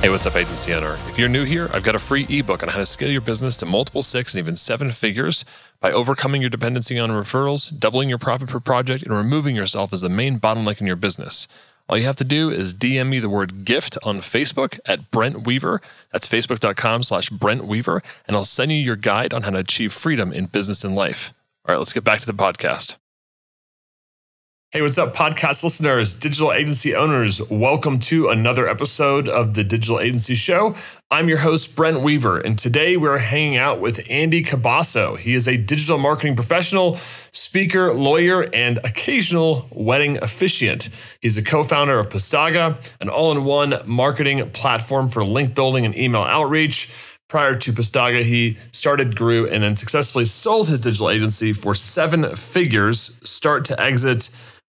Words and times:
Hey, 0.00 0.10
what's 0.10 0.26
up, 0.26 0.36
agency 0.36 0.72
owner? 0.74 0.96
If 1.08 1.18
you're 1.18 1.28
new 1.28 1.42
here, 1.42 1.68
I've 1.72 1.82
got 1.82 1.96
a 1.96 1.98
free 1.98 2.24
ebook 2.28 2.62
on 2.62 2.68
how 2.68 2.78
to 2.78 2.86
scale 2.86 3.10
your 3.10 3.20
business 3.20 3.56
to 3.56 3.66
multiple 3.66 4.04
six 4.04 4.32
and 4.32 4.38
even 4.38 4.54
seven 4.54 4.92
figures 4.92 5.44
by 5.80 5.90
overcoming 5.90 6.40
your 6.40 6.50
dependency 6.50 7.00
on 7.00 7.10
referrals, 7.10 7.76
doubling 7.76 8.08
your 8.08 8.18
profit 8.18 8.48
per 8.48 8.60
project, 8.60 9.02
and 9.02 9.12
removing 9.12 9.56
yourself 9.56 9.92
as 9.92 10.02
the 10.02 10.08
main 10.08 10.38
bottleneck 10.38 10.80
in 10.80 10.86
your 10.86 10.94
business. 10.94 11.48
All 11.88 11.98
you 11.98 12.04
have 12.04 12.14
to 12.14 12.24
do 12.24 12.48
is 12.48 12.72
DM 12.72 13.08
me 13.08 13.18
the 13.18 13.28
word 13.28 13.64
gift 13.64 13.98
on 14.04 14.18
Facebook 14.18 14.78
at 14.86 15.10
Brent 15.10 15.44
Weaver. 15.44 15.80
That's 16.12 16.28
facebook.com 16.28 17.02
slash 17.02 17.30
Brent 17.30 17.66
Weaver, 17.66 18.00
and 18.28 18.36
I'll 18.36 18.44
send 18.44 18.70
you 18.70 18.78
your 18.78 18.94
guide 18.94 19.34
on 19.34 19.42
how 19.42 19.50
to 19.50 19.58
achieve 19.58 19.92
freedom 19.92 20.32
in 20.32 20.46
business 20.46 20.84
and 20.84 20.94
life. 20.94 21.34
All 21.66 21.74
right, 21.74 21.78
let's 21.78 21.92
get 21.92 22.04
back 22.04 22.20
to 22.20 22.26
the 22.26 22.34
podcast. 22.34 22.94
Hey, 24.70 24.82
what's 24.82 24.98
up, 24.98 25.16
podcast 25.16 25.64
listeners, 25.64 26.14
digital 26.14 26.52
agency 26.52 26.94
owners? 26.94 27.40
Welcome 27.48 27.98
to 28.00 28.28
another 28.28 28.68
episode 28.68 29.26
of 29.26 29.54
the 29.54 29.64
Digital 29.64 29.98
Agency 29.98 30.34
Show. 30.34 30.74
I'm 31.10 31.26
your 31.26 31.38
host, 31.38 31.74
Brent 31.74 32.02
Weaver, 32.02 32.38
and 32.40 32.58
today 32.58 32.98
we're 32.98 33.16
hanging 33.16 33.56
out 33.56 33.80
with 33.80 34.06
Andy 34.10 34.44
Cabasso. 34.44 35.16
He 35.16 35.32
is 35.32 35.48
a 35.48 35.56
digital 35.56 35.96
marketing 35.96 36.34
professional, 36.34 36.96
speaker, 36.96 37.94
lawyer, 37.94 38.42
and 38.52 38.76
occasional 38.84 39.66
wedding 39.72 40.22
officiant. 40.22 40.90
He's 41.22 41.38
a 41.38 41.42
co 41.42 41.62
founder 41.62 41.98
of 41.98 42.10
Postaga, 42.10 42.92
an 43.00 43.08
all 43.08 43.32
in 43.32 43.44
one 43.44 43.80
marketing 43.86 44.50
platform 44.50 45.08
for 45.08 45.24
link 45.24 45.54
building 45.54 45.86
and 45.86 45.96
email 45.96 46.24
outreach. 46.24 46.92
Prior 47.30 47.54
to 47.54 47.72
Postaga, 47.72 48.22
he 48.22 48.58
started, 48.72 49.16
grew, 49.16 49.48
and 49.48 49.62
then 49.62 49.74
successfully 49.74 50.26
sold 50.26 50.68
his 50.68 50.82
digital 50.82 51.08
agency 51.08 51.54
for 51.54 51.74
seven 51.74 52.36
figures, 52.36 53.18
start 53.22 53.64
to 53.66 53.80
exit 53.80 54.28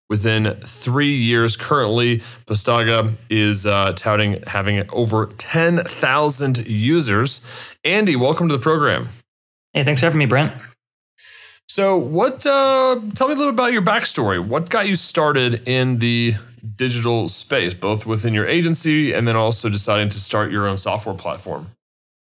within 0.10 0.56
three 0.66 1.16
years. 1.16 1.56
Currently, 1.56 2.20
Postaga 2.46 3.14
is 3.30 3.66
uh, 3.66 3.94
touting 3.96 4.42
having 4.48 4.90
over 4.92 5.28
10,000 5.38 6.68
users. 6.68 7.46
Andy, 7.84 8.16
welcome 8.16 8.50
to 8.50 8.58
the 8.58 8.62
program. 8.62 9.10
Hey, 9.74 9.84
thanks 9.84 10.00
for 10.00 10.08
having 10.08 10.20
me, 10.20 10.26
Brent. 10.26 10.54
So, 11.68 11.98
what? 11.98 12.46
Uh, 12.46 13.00
tell 13.14 13.28
me 13.28 13.36
a 13.36 13.38
little 13.38 13.52
bit 13.52 13.60
about 13.60 13.72
your 13.72 13.84
backstory. 13.84 14.44
What 14.44 14.70
got 14.70 14.88
you 14.88 14.96
started 14.96 15.68
in 15.68 16.00
the 16.00 16.34
digital 16.76 17.28
space, 17.28 17.76
both 17.76 18.08
within 18.08 18.34
your 18.34 18.48
agency 18.48 19.14
and 19.14 19.28
then 19.28 19.36
also 19.36 19.70
deciding 19.70 20.10
to 20.10 20.20
start 20.20 20.52
your 20.52 20.68
own 20.68 20.78
software 20.78 21.16
platform? 21.16 21.68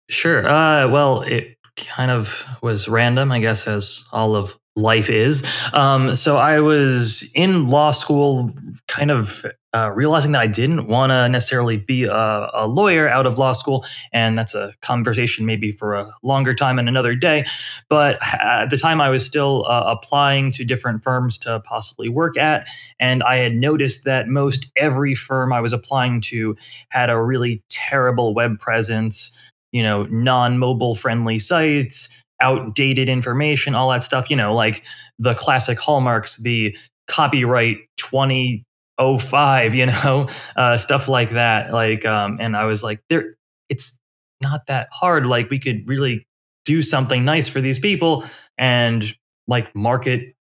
Sure. 0.08 0.46
Uh, 0.46 0.88
well, 0.88 1.22
it 1.22 1.56
kind 1.76 2.10
of 2.10 2.44
was 2.62 2.88
random, 2.88 3.32
I 3.32 3.40
guess, 3.40 3.66
as 3.66 4.06
all 4.12 4.36
of 4.36 4.56
life 4.76 5.10
is. 5.10 5.46
Um, 5.72 6.16
so 6.16 6.36
I 6.36 6.60
was 6.60 7.30
in 7.34 7.68
law 7.68 7.90
school, 7.90 8.52
kind 8.88 9.10
of 9.10 9.44
uh, 9.74 9.90
realizing 9.94 10.32
that 10.32 10.40
I 10.40 10.46
didn't 10.46 10.86
want 10.86 11.10
to 11.10 11.28
necessarily 11.28 11.78
be 11.78 12.04
a, 12.04 12.50
a, 12.52 12.66
lawyer 12.66 13.08
out 13.08 13.26
of 13.26 13.38
law 13.38 13.52
school. 13.52 13.86
And 14.12 14.36
that's 14.36 14.54
a 14.54 14.74
conversation 14.82 15.46
maybe 15.46 15.72
for 15.72 15.94
a 15.94 16.06
longer 16.22 16.54
time 16.54 16.78
and 16.78 16.90
another 16.90 17.14
day. 17.14 17.46
But 17.88 18.18
at 18.34 18.68
the 18.68 18.76
time, 18.76 19.00
I 19.00 19.08
was 19.08 19.24
still 19.24 19.64
uh, 19.66 19.84
applying 19.86 20.52
to 20.52 20.64
different 20.64 21.02
firms 21.02 21.38
to 21.38 21.60
possibly 21.60 22.10
work 22.10 22.36
at. 22.36 22.66
And 23.00 23.22
I 23.22 23.36
had 23.36 23.54
noticed 23.54 24.04
that 24.04 24.28
most 24.28 24.70
every 24.76 25.14
firm 25.14 25.54
I 25.54 25.60
was 25.60 25.72
applying 25.72 26.20
to 26.22 26.54
had 26.90 27.08
a 27.08 27.20
really 27.20 27.62
terrible 27.70 28.34
web 28.34 28.58
presence, 28.58 29.34
you 29.70 29.82
know, 29.82 30.04
non 30.04 30.58
mobile 30.58 30.94
friendly 30.94 31.38
sites 31.38 32.21
outdated 32.42 33.08
information, 33.08 33.74
all 33.74 33.90
that 33.90 34.04
stuff, 34.04 34.28
you 34.28 34.36
know, 34.36 34.54
like 34.54 34.84
the 35.18 35.34
classic 35.34 35.78
hallmarks, 35.78 36.36
the 36.38 36.76
copyright 37.08 37.78
2005, 37.96 39.74
you 39.74 39.86
know, 40.04 40.28
uh, 40.56 40.76
stuff 40.76 41.08
like 41.08 41.30
that. 41.30 41.72
Like, 41.72 42.04
um, 42.04 42.38
and 42.40 42.56
I 42.56 42.64
was 42.64 42.82
like, 42.82 43.00
there, 43.08 43.36
it's 43.68 43.98
not 44.42 44.66
that 44.66 44.88
hard. 44.92 45.26
Like, 45.26 45.48
we 45.48 45.58
could 45.58 45.88
really 45.88 46.26
do 46.64 46.82
something 46.82 47.24
nice 47.24 47.48
for 47.48 47.60
these 47.60 47.78
people 47.78 48.24
and 48.58 49.16
like 49.48 49.74
market 49.74 50.34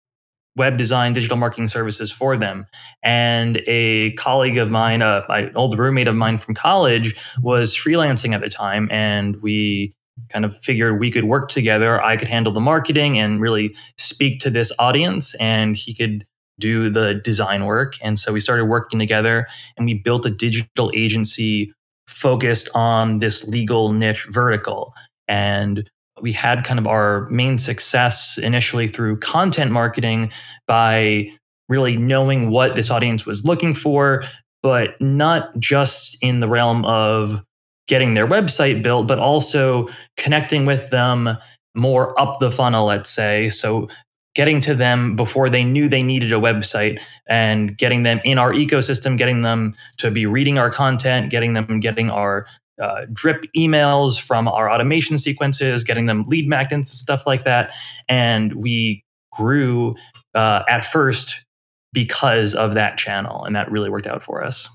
web 0.56 0.78
design 0.78 1.14
digital 1.14 1.38
marketing 1.38 1.68
services 1.68 2.12
for 2.12 2.38
them 2.38 2.66
and 3.04 3.62
a 3.68 4.12
colleague 4.12 4.58
of 4.58 4.70
mine 4.70 5.02
uh, 5.02 5.26
old 5.56 5.78
roommate 5.80 6.08
of 6.08 6.16
mine 6.16 6.38
from 6.38 6.54
college 6.54 7.16
was 7.42 7.76
freelancing 7.76 8.34
at 8.36 8.42
the 8.42 8.50
time 8.50 8.88
and 8.92 9.42
we 9.42 9.94
kind 10.30 10.46
of 10.46 10.56
figured 10.56 11.00
we 11.00 11.12
could 11.12 11.26
work 11.26 11.50
together. 11.50 12.02
I 12.04 12.18
could 12.18 12.28
handle 12.28 12.54
the 12.54 12.60
marketing 12.60 13.20
and 13.20 13.42
really 13.42 13.76
speak 13.98 14.40
to 14.42 14.50
this 14.50 14.72
audience, 14.80 15.36
and 15.36 15.76
he 15.76 15.94
could 15.94 16.26
do 16.60 16.90
the 16.90 17.16
design 17.16 17.66
work. 17.66 17.96
And 18.02 18.18
so 18.18 18.32
we 18.32 18.40
started 18.40 18.66
working 18.66 19.00
together 19.00 19.48
and 19.76 19.86
we 19.86 19.96
built 19.96 20.26
a 20.26 20.30
digital 20.30 20.92
agency 20.96 21.74
focused 22.08 22.70
on 22.76 23.18
this 23.18 23.48
legal 23.48 23.92
niche 23.92 24.28
vertical. 24.30 24.94
And 25.28 25.90
we 26.22 26.32
had 26.32 26.64
kind 26.64 26.80
of 26.80 26.88
our 26.88 27.28
main 27.30 27.58
success 27.58 28.38
initially 28.38 28.88
through 28.88 29.18
content 29.20 29.72
marketing 29.72 30.32
by 30.68 31.32
really 31.68 31.98
knowing 31.98 32.52
what 32.52 32.76
this 32.76 32.92
audience 32.92 33.26
was 33.26 33.44
looking 33.44 33.74
for, 33.74 34.24
but 34.62 35.00
not 35.02 35.58
just 35.58 36.18
in 36.22 36.40
the 36.40 36.48
realm 36.48 36.86
of 36.86 37.44
getting 37.92 38.14
their 38.14 38.26
website 38.26 38.82
built, 38.82 39.06
but 39.06 39.20
also 39.20 39.86
connecting 40.16 40.66
with 40.66 40.92
them 40.92 41.38
more 41.76 42.18
up 42.18 42.40
the 42.40 42.50
funnel, 42.50 42.86
let's 42.86 43.10
say. 43.10 43.50
So 43.50 43.90
getting 44.34 44.62
to 44.62 44.74
them 44.74 45.18
before 45.18 45.50
they 45.50 45.66
knew 45.66 45.90
they 45.90 46.02
needed 46.02 46.32
a 46.32 46.38
website 46.38 47.02
and 47.28 47.78
getting 47.78 48.04
them 48.04 48.22
in 48.24 48.38
our 48.38 48.54
ecosystem, 48.54 49.18
getting 49.18 49.42
them 49.42 49.74
to 49.98 50.10
be 50.10 50.26
reading 50.26 50.58
our 50.58 50.70
content, 50.70 51.30
getting 51.32 51.54
them 51.54 51.82
getting 51.82 52.10
our 52.10 52.46
uh, 52.82 53.02
drip 53.12 53.44
emails 53.58 54.22
from 54.22 54.48
our 54.48 54.72
automation 54.72 55.18
sequences, 55.18 55.84
getting 55.84 56.06
them 56.06 56.24
lead 56.28 56.48
magnets 56.48 56.90
and 56.92 56.98
stuff 56.98 57.28
like 57.28 57.44
that. 57.44 57.74
And 58.08 58.54
we 58.54 59.04
grew 59.34 59.96
uh, 60.34 60.64
at 60.70 60.86
first 60.86 61.44
because 61.92 62.56
of 62.56 62.76
that 62.76 62.98
channel, 62.98 63.44
and 63.44 63.54
that 63.58 63.70
really 63.70 63.90
worked 63.90 64.08
out 64.08 64.24
for 64.24 64.46
us. 64.46 64.70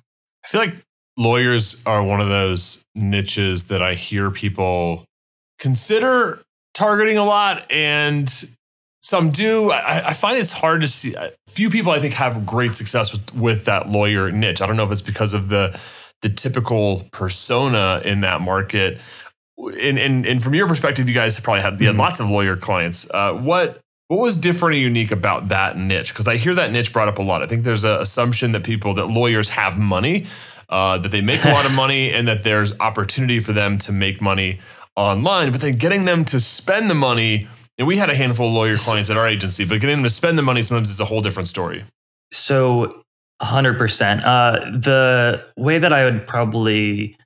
I 0.44 0.48
feel 0.48 0.60
like 0.60 0.84
lawyers 1.16 1.82
are 1.86 2.02
one 2.02 2.20
of 2.20 2.28
those 2.28 2.84
niches 2.94 3.66
that 3.68 3.82
I 3.82 3.94
hear 3.94 4.30
people 4.30 5.04
consider 5.58 6.42
targeting 6.74 7.16
a 7.16 7.24
lot 7.24 7.70
and 7.70 8.28
some 9.00 9.30
do. 9.30 9.70
I, 9.70 10.08
I, 10.08 10.12
find 10.12 10.36
it's 10.36 10.52
hard 10.52 10.80
to 10.80 10.88
see. 10.88 11.14
Few 11.48 11.70
people, 11.70 11.92
I 11.92 12.00
think, 12.00 12.14
have 12.14 12.44
great 12.44 12.74
success 12.74 13.12
with, 13.12 13.34
with 13.34 13.64
that 13.66 13.88
lawyer 13.88 14.32
niche. 14.32 14.60
I 14.60 14.66
don't 14.66 14.76
know 14.76 14.84
if 14.84 14.90
it's 14.90 15.02
because 15.02 15.32
of 15.32 15.48
the 15.48 15.80
the 16.22 16.28
typical 16.28 17.04
persona 17.12 18.00
in 18.04 18.22
that 18.22 18.40
market. 18.40 19.00
And, 19.58 19.98
and, 19.98 20.26
and 20.26 20.42
from 20.42 20.54
your 20.54 20.66
perspective, 20.66 21.08
you 21.08 21.14
guys 21.14 21.38
probably 21.40 21.62
had, 21.62 21.80
you 21.80 21.86
had 21.86 21.92
mm-hmm. 21.92 22.00
lots 22.00 22.20
of 22.20 22.30
lawyer 22.30 22.56
clients. 22.56 23.08
Uh, 23.10 23.34
what 23.34 23.80
what 24.08 24.20
was 24.20 24.36
different 24.36 24.76
and 24.76 24.82
unique 24.82 25.10
about 25.10 25.48
that 25.48 25.76
niche? 25.76 26.12
Because 26.12 26.28
I 26.28 26.36
hear 26.36 26.54
that 26.54 26.70
niche 26.70 26.92
brought 26.92 27.08
up 27.08 27.18
a 27.18 27.22
lot. 27.22 27.42
I 27.42 27.46
think 27.46 27.64
there's 27.64 27.82
an 27.82 28.00
assumption 28.00 28.52
that 28.52 28.62
people 28.62 28.94
that 28.94 29.06
lawyers 29.06 29.48
have 29.48 29.76
money, 29.78 30.26
uh, 30.68 30.98
that 30.98 31.10
they 31.10 31.20
make 31.20 31.44
a 31.44 31.50
lot 31.50 31.66
of 31.66 31.74
money 31.74 32.12
and 32.12 32.26
that 32.28 32.44
there's 32.44 32.78
opportunity 32.80 33.40
for 33.40 33.52
them 33.52 33.78
to 33.78 33.92
make 33.92 34.20
money 34.20 34.60
online. 34.96 35.52
But 35.52 35.60
then 35.60 35.74
getting 35.74 36.04
them 36.04 36.24
to 36.26 36.40
spend 36.40 36.90
the 36.90 36.94
money, 36.94 37.48
and 37.78 37.86
we 37.86 37.96
had 37.96 38.10
a 38.10 38.14
handful 38.14 38.48
of 38.48 38.54
lawyer 38.54 38.76
clients 38.76 39.10
at 39.10 39.16
our 39.16 39.26
agency, 39.26 39.64
but 39.64 39.80
getting 39.80 39.96
them 39.96 40.04
to 40.04 40.10
spend 40.10 40.38
the 40.38 40.42
money 40.42 40.62
sometimes 40.62 40.90
is 40.90 41.00
a 41.00 41.04
whole 41.04 41.20
different 41.20 41.48
story. 41.48 41.84
So, 42.32 42.92
100%. 43.42 44.24
Uh, 44.24 44.78
the 44.78 45.42
way 45.56 45.78
that 45.78 45.92
I 45.92 46.04
would 46.04 46.26
probably 46.26 47.16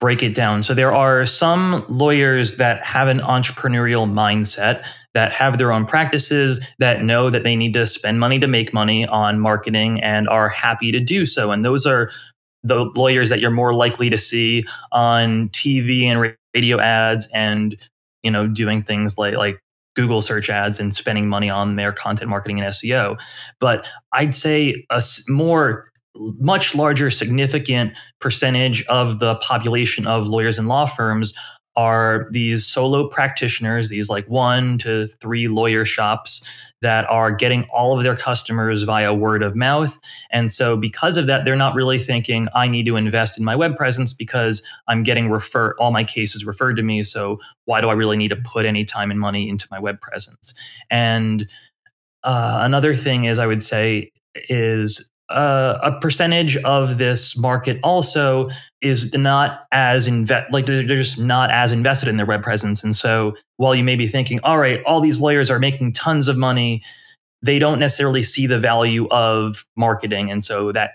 break 0.00 0.22
it 0.22 0.34
down. 0.34 0.62
So 0.62 0.74
there 0.74 0.92
are 0.92 1.24
some 1.24 1.82
lawyers 1.88 2.58
that 2.58 2.84
have 2.84 3.08
an 3.08 3.20
entrepreneurial 3.20 4.06
mindset 4.06 4.86
that 5.14 5.32
have 5.32 5.56
their 5.56 5.72
own 5.72 5.86
practices 5.86 6.68
that 6.78 7.02
know 7.02 7.30
that 7.30 7.42
they 7.42 7.56
need 7.56 7.72
to 7.72 7.86
spend 7.86 8.20
money 8.20 8.38
to 8.38 8.46
make 8.46 8.74
money 8.74 9.06
on 9.06 9.40
marketing 9.40 10.02
and 10.02 10.28
are 10.28 10.50
happy 10.50 10.92
to 10.92 11.00
do 11.00 11.24
so. 11.24 11.52
And 11.52 11.64
those 11.64 11.86
are 11.86 12.10
the 12.64 12.90
lawyers 12.96 13.28
that 13.28 13.40
you're 13.40 13.50
more 13.50 13.74
likely 13.74 14.10
to 14.10 14.18
see 14.18 14.64
on 14.90 15.50
TV 15.50 16.04
and 16.04 16.34
radio 16.54 16.80
ads 16.80 17.28
and 17.32 17.76
you 18.22 18.30
know 18.30 18.46
doing 18.48 18.82
things 18.82 19.16
like 19.18 19.34
like 19.34 19.60
Google 19.94 20.20
search 20.20 20.50
ads 20.50 20.80
and 20.80 20.92
spending 20.94 21.28
money 21.28 21.48
on 21.48 21.76
their 21.76 21.92
content 21.92 22.28
marketing 22.28 22.60
and 22.60 22.72
SEO. 22.72 23.16
But 23.60 23.86
I'd 24.12 24.34
say 24.34 24.84
a 24.90 25.02
more 25.28 25.88
much 26.16 26.74
larger 26.74 27.10
significant 27.10 27.92
percentage 28.20 28.84
of 28.86 29.18
the 29.18 29.36
population 29.36 30.06
of 30.06 30.26
lawyers 30.26 30.58
and 30.58 30.68
law 30.68 30.86
firms 30.86 31.34
are 31.76 32.28
these 32.30 32.64
solo 32.64 33.08
practitioners, 33.08 33.88
these 33.88 34.08
like 34.08 34.26
one 34.28 34.78
to 34.78 35.06
three 35.06 35.48
lawyer 35.48 35.84
shops 35.84 36.44
that 36.84 37.08
are 37.10 37.32
getting 37.32 37.64
all 37.64 37.96
of 37.96 38.04
their 38.04 38.14
customers 38.14 38.82
via 38.82 39.14
word 39.14 39.42
of 39.42 39.56
mouth. 39.56 39.98
And 40.30 40.52
so, 40.52 40.76
because 40.76 41.16
of 41.16 41.26
that, 41.26 41.44
they're 41.44 41.56
not 41.56 41.74
really 41.74 41.98
thinking, 41.98 42.46
I 42.54 42.68
need 42.68 42.84
to 42.86 42.96
invest 42.96 43.38
in 43.38 43.44
my 43.44 43.56
web 43.56 43.74
presence 43.74 44.12
because 44.12 44.62
I'm 44.86 45.02
getting 45.02 45.30
refer 45.30 45.74
all 45.78 45.90
my 45.90 46.04
cases 46.04 46.44
referred 46.44 46.76
to 46.76 46.82
me. 46.82 47.02
So, 47.02 47.40
why 47.64 47.80
do 47.80 47.88
I 47.88 47.94
really 47.94 48.18
need 48.18 48.28
to 48.28 48.36
put 48.36 48.66
any 48.66 48.84
time 48.84 49.10
and 49.10 49.18
money 49.18 49.48
into 49.48 49.66
my 49.70 49.78
web 49.78 50.00
presence? 50.00 50.54
And 50.90 51.48
uh, 52.22 52.58
another 52.60 52.94
thing 52.94 53.24
is, 53.24 53.38
I 53.38 53.46
would 53.46 53.62
say, 53.62 54.12
is 54.34 55.10
uh, 55.30 55.78
a 55.82 55.98
percentage 56.00 56.56
of 56.58 56.98
this 56.98 57.36
market 57.36 57.78
also 57.82 58.48
is 58.82 59.14
not 59.14 59.66
as 59.72 60.06
invest 60.06 60.52
like 60.52 60.66
they're 60.66 60.82
just 60.84 61.18
not 61.18 61.50
as 61.50 61.72
invested 61.72 62.08
in 62.08 62.18
their 62.18 62.26
web 62.26 62.42
presence. 62.42 62.84
And 62.84 62.94
so 62.94 63.34
while 63.56 63.74
you 63.74 63.84
may 63.84 63.96
be 63.96 64.06
thinking 64.06 64.40
all 64.42 64.58
right 64.58 64.82
all 64.84 65.00
these 65.00 65.20
lawyers 65.20 65.50
are 65.50 65.58
making 65.58 65.92
tons 65.92 66.28
of 66.28 66.36
money 66.36 66.82
they 67.44 67.58
don't 67.58 67.78
necessarily 67.78 68.22
see 68.22 68.46
the 68.46 68.58
value 68.58 69.06
of 69.10 69.66
marketing. 69.76 70.30
And 70.30 70.42
so 70.42 70.72
that 70.72 70.92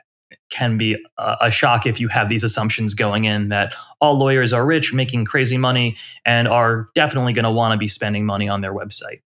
can 0.50 0.78
be 0.80 0.98
a, 1.18 1.38
a 1.42 1.52
shock 1.52 1.86
if 1.86 2.00
you 2.00 2.08
have 2.08 2.28
these 2.28 2.44
assumptions 2.44 2.96
going 2.96 3.26
in 3.26 3.50
that 3.50 3.74
all 4.02 4.18
lawyers 4.18 4.52
are 4.52 4.66
rich 4.66 4.92
making 4.94 5.26
crazy 5.26 5.58
money 5.58 5.96
and 6.26 6.48
are 6.48 6.88
definitely 6.96 7.34
going 7.34 7.44
to 7.44 7.52
want 7.52 7.72
to 7.72 7.78
be 7.78 7.88
spending 7.88 8.26
money 8.26 8.50
on 8.50 8.62
their 8.62 8.74
website 8.74 9.22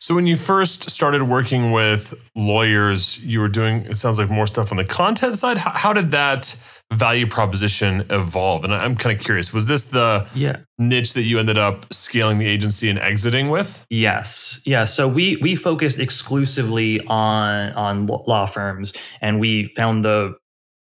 so 0.00 0.14
when 0.14 0.26
you 0.26 0.36
first 0.36 0.90
started 0.90 1.22
working 1.22 1.72
with 1.72 2.14
lawyers, 2.36 3.22
you 3.24 3.40
were 3.40 3.48
doing 3.48 3.78
it 3.86 3.96
sounds 3.96 4.18
like 4.18 4.30
more 4.30 4.46
stuff 4.46 4.70
on 4.70 4.78
the 4.78 4.84
content 4.84 5.36
side. 5.36 5.58
How, 5.58 5.72
how 5.74 5.92
did 5.92 6.12
that 6.12 6.56
value 6.92 7.26
proposition 7.26 8.04
evolve? 8.08 8.64
And 8.64 8.72
I'm 8.72 8.94
kind 8.94 9.16
of 9.16 9.22
curious, 9.22 9.52
was 9.52 9.66
this 9.66 9.84
the 9.84 10.26
yeah. 10.34 10.58
niche 10.78 11.14
that 11.14 11.22
you 11.22 11.38
ended 11.40 11.58
up 11.58 11.92
scaling 11.92 12.38
the 12.38 12.46
agency 12.46 12.88
and 12.88 12.98
exiting 12.98 13.50
with? 13.50 13.84
Yes. 13.90 14.60
Yeah, 14.64 14.84
so 14.84 15.08
we 15.08 15.36
we 15.42 15.56
focused 15.56 15.98
exclusively 15.98 17.00
on 17.06 17.72
on 17.72 18.06
law 18.06 18.46
firms 18.46 18.92
and 19.20 19.40
we 19.40 19.66
found 19.66 20.04
the 20.04 20.34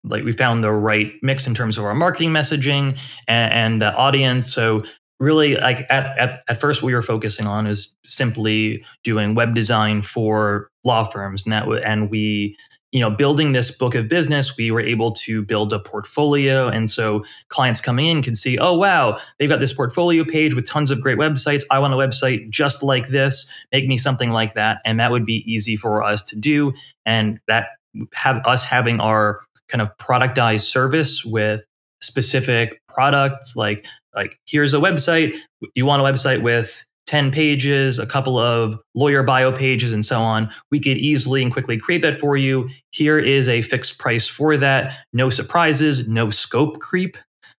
like 0.03 0.23
we 0.23 0.31
found 0.31 0.63
the 0.63 0.71
right 0.71 1.13
mix 1.21 1.45
in 1.47 1.53
terms 1.53 1.77
of 1.77 1.85
our 1.85 1.95
marketing 1.95 2.31
messaging 2.31 2.99
and, 3.27 3.53
and 3.53 3.81
the 3.81 3.93
audience. 3.95 4.51
So 4.51 4.81
really 5.19 5.55
like 5.55 5.85
at, 5.89 6.17
at, 6.17 6.43
at 6.49 6.59
first 6.59 6.83
we 6.83 6.93
were 6.93 7.01
focusing 7.01 7.47
on 7.47 7.67
is 7.67 7.95
simply 8.03 8.83
doing 9.03 9.35
web 9.35 9.53
design 9.53 10.01
for 10.01 10.69
law 10.83 11.03
firms. 11.03 11.45
And 11.45 11.53
that 11.53 11.67
and 11.85 12.09
we 12.09 12.57
you 12.91 13.01
know 13.01 13.09
building 13.09 13.51
this 13.51 13.75
book 13.75 13.95
of 13.95 14.07
business 14.07 14.55
we 14.57 14.71
were 14.71 14.81
able 14.81 15.11
to 15.11 15.41
build 15.43 15.71
a 15.73 15.79
portfolio. 15.79 16.67
And 16.67 16.89
so 16.89 17.23
clients 17.47 17.81
coming 17.81 18.07
in 18.07 18.21
can 18.21 18.35
see 18.35 18.57
oh 18.57 18.73
wow 18.73 19.17
they've 19.39 19.49
got 19.49 19.59
this 19.59 19.73
portfolio 19.73 20.23
page 20.25 20.53
with 20.53 20.67
tons 20.67 20.91
of 20.91 21.01
great 21.01 21.17
websites. 21.17 21.63
I 21.71 21.79
want 21.79 21.93
a 21.93 21.97
website 21.97 22.49
just 22.49 22.83
like 22.83 23.07
this. 23.07 23.49
Make 23.71 23.87
me 23.87 23.97
something 23.97 24.31
like 24.31 24.53
that. 24.53 24.79
And 24.85 24.99
that 24.99 25.11
would 25.11 25.25
be 25.25 25.43
easy 25.51 25.75
for 25.75 26.03
us 26.03 26.23
to 26.23 26.39
do. 26.39 26.73
And 27.05 27.39
that 27.47 27.67
have 28.13 28.45
us 28.45 28.65
having 28.65 28.99
our 28.99 29.39
kind 29.69 29.81
of 29.81 29.95
productized 29.97 30.69
service 30.69 31.23
with 31.23 31.65
specific 32.01 32.81
products 32.87 33.55
like 33.55 33.85
like 34.15 34.39
here's 34.47 34.73
a 34.73 34.77
website 34.77 35.35
you 35.75 35.85
want 35.85 36.01
a 36.01 36.05
website 36.05 36.41
with 36.41 36.85
10 37.07 37.31
pages 37.31 37.99
a 37.99 38.05
couple 38.05 38.37
of 38.37 38.79
lawyer 38.95 39.21
bio 39.23 39.51
pages 39.51 39.93
and 39.93 40.05
so 40.05 40.21
on 40.21 40.49
we 40.71 40.79
could 40.79 40.97
easily 40.97 41.43
and 41.43 41.51
quickly 41.51 41.77
create 41.77 42.01
that 42.01 42.19
for 42.19 42.35
you. 42.37 42.69
Here 42.91 43.19
is 43.19 43.47
a 43.47 43.61
fixed 43.61 43.99
price 43.99 44.27
for 44.27 44.57
that. 44.57 44.95
No 45.13 45.29
surprises 45.29 46.09
no 46.09 46.29
scope 46.29 46.79
creep. 46.79 47.17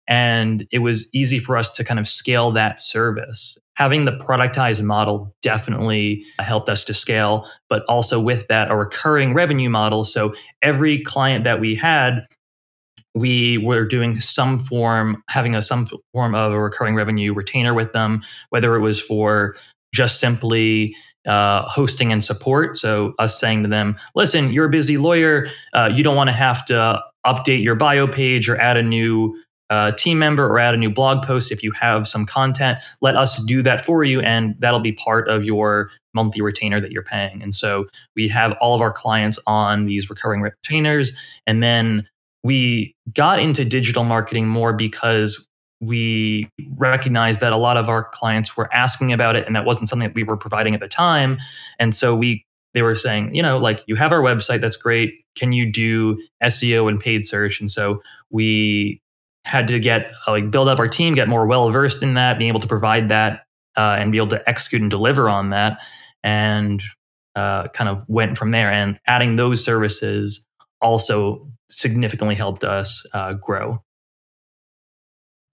And 0.07 0.67
it 0.71 0.79
was 0.79 1.09
easy 1.15 1.39
for 1.39 1.57
us 1.57 1.71
to 1.73 1.83
kind 1.83 1.99
of 1.99 2.07
scale 2.07 2.51
that 2.51 2.79
service. 2.79 3.57
Having 3.75 4.05
the 4.05 4.11
productized 4.11 4.83
model 4.83 5.35
definitely 5.41 6.23
helped 6.39 6.69
us 6.69 6.83
to 6.85 6.93
scale 6.93 7.47
but 7.69 7.83
also 7.89 8.19
with 8.19 8.47
that 8.47 8.69
a 8.69 8.75
recurring 8.75 9.33
revenue 9.33 9.69
model. 9.69 10.03
So 10.03 10.33
every 10.61 11.01
client 11.01 11.43
that 11.43 11.59
we 11.59 11.75
had 11.75 12.25
we 13.15 13.57
were 13.57 13.85
doing 13.85 14.19
some 14.19 14.59
form, 14.59 15.23
having 15.29 15.55
a 15.55 15.61
some 15.61 15.87
form 16.13 16.35
of 16.35 16.51
a 16.51 16.59
recurring 16.59 16.95
revenue 16.95 17.33
retainer 17.33 17.73
with 17.73 17.93
them, 17.93 18.21
whether 18.49 18.75
it 18.75 18.81
was 18.81 19.01
for 19.01 19.55
just 19.93 20.19
simply 20.19 20.93
uh, 21.25 21.63
hosting 21.67 22.11
and 22.11 22.23
support. 22.23 22.75
So 22.75 23.13
us 23.17 23.39
saying 23.39 23.63
to 23.63 23.69
them, 23.69 23.95
"Listen, 24.13 24.51
you're 24.51 24.65
a 24.65 24.69
busy 24.69 24.97
lawyer. 24.97 25.47
Uh, 25.73 25.89
you 25.91 26.03
don't 26.03 26.17
want 26.17 26.27
to 26.27 26.35
have 26.35 26.65
to 26.65 27.01
update 27.25 27.63
your 27.63 27.75
bio 27.75 28.05
page 28.05 28.49
or 28.49 28.57
add 28.57 28.77
a 28.77 28.83
new 28.83 29.41
uh, 29.71 29.91
team 29.93 30.19
member 30.19 30.45
or 30.45 30.59
add 30.59 30.75
a 30.75 30.77
new 30.77 30.91
blog 30.91 31.25
post 31.25 31.51
if 31.51 31.63
you 31.63 31.71
have 31.71 32.05
some 32.05 32.25
content. 32.25 32.77
Let 33.01 33.15
us 33.15 33.43
do 33.45 33.63
that 33.63 33.83
for 33.83 34.03
you, 34.03 34.19
and 34.19 34.55
that'll 34.59 34.81
be 34.81 34.91
part 34.91 35.27
of 35.29 35.45
your 35.45 35.89
monthly 36.13 36.41
retainer 36.41 36.81
that 36.81 36.91
you're 36.91 37.01
paying." 37.01 37.41
And 37.41 37.55
so 37.55 37.87
we 38.15 38.27
have 38.27 38.51
all 38.59 38.75
of 38.75 38.81
our 38.81 38.91
clients 38.91 39.39
on 39.47 39.85
these 39.85 40.09
recurring 40.09 40.41
retainers, 40.41 41.17
and 41.47 41.63
then 41.63 42.07
we 42.45 42.95
got 43.11 43.39
into 43.39 43.65
digital 43.65 44.03
marketing 44.03 44.47
more 44.47 44.71
because 44.71 45.49
we 45.81 46.47
recognized 46.77 47.41
that 47.41 47.51
a 47.51 47.57
lot 47.57 47.75
of 47.75 47.89
our 47.89 48.03
clients 48.03 48.55
were 48.55 48.71
asking 48.71 49.11
about 49.11 49.35
it 49.35 49.47
and 49.47 49.55
that 49.55 49.65
wasn't 49.65 49.89
something 49.89 50.07
that 50.07 50.13
we 50.13 50.21
were 50.21 50.37
providing 50.37 50.75
at 50.75 50.79
the 50.79 50.87
time. 50.87 51.39
And 51.79 51.93
so 51.93 52.15
we 52.15 52.45
they 52.75 52.83
were 52.83 52.93
saying 52.93 53.33
you 53.33 53.41
know 53.41 53.57
like 53.57 53.83
you 53.87 53.95
have 53.95 54.11
our 54.11 54.21
website 54.21 54.61
that's 54.61 54.77
great. 54.77 55.23
Can 55.35 55.53
you 55.53 55.71
do 55.71 56.21
seo 56.43 56.87
and 56.87 56.99
paid 56.99 57.25
search? 57.25 57.59
And 57.59 57.71
so 57.71 57.99
we 58.29 59.01
had 59.45 59.67
to 59.69 59.79
get 59.79 60.11
like 60.27 60.51
build 60.51 60.67
up 60.67 60.77
our 60.77 60.87
team 60.87 61.15
get 61.15 61.27
more 61.27 61.47
well 61.47 61.71
versed 61.71 62.03
in 62.03 62.13
that 62.13 62.37
being 62.37 62.49
able 62.49 62.59
to 62.59 62.67
provide 62.67 63.09
that 63.09 63.45
uh, 63.75 63.97
and 63.97 64.11
be 64.11 64.19
able 64.19 64.27
to 64.27 64.47
execute 64.47 64.83
and 64.83 64.91
deliver 64.91 65.27
on 65.29 65.49
that 65.49 65.81
and 66.23 66.83
uh, 67.35 67.69
kind 67.69 67.89
of 67.89 68.07
went 68.07 68.37
from 68.37 68.51
there. 68.51 68.69
And 68.69 68.99
adding 69.07 69.35
those 69.35 69.65
services 69.65 70.45
also 70.79 71.49
significantly 71.69 72.35
helped 72.35 72.63
us 72.63 73.05
uh, 73.13 73.33
grow. 73.33 73.83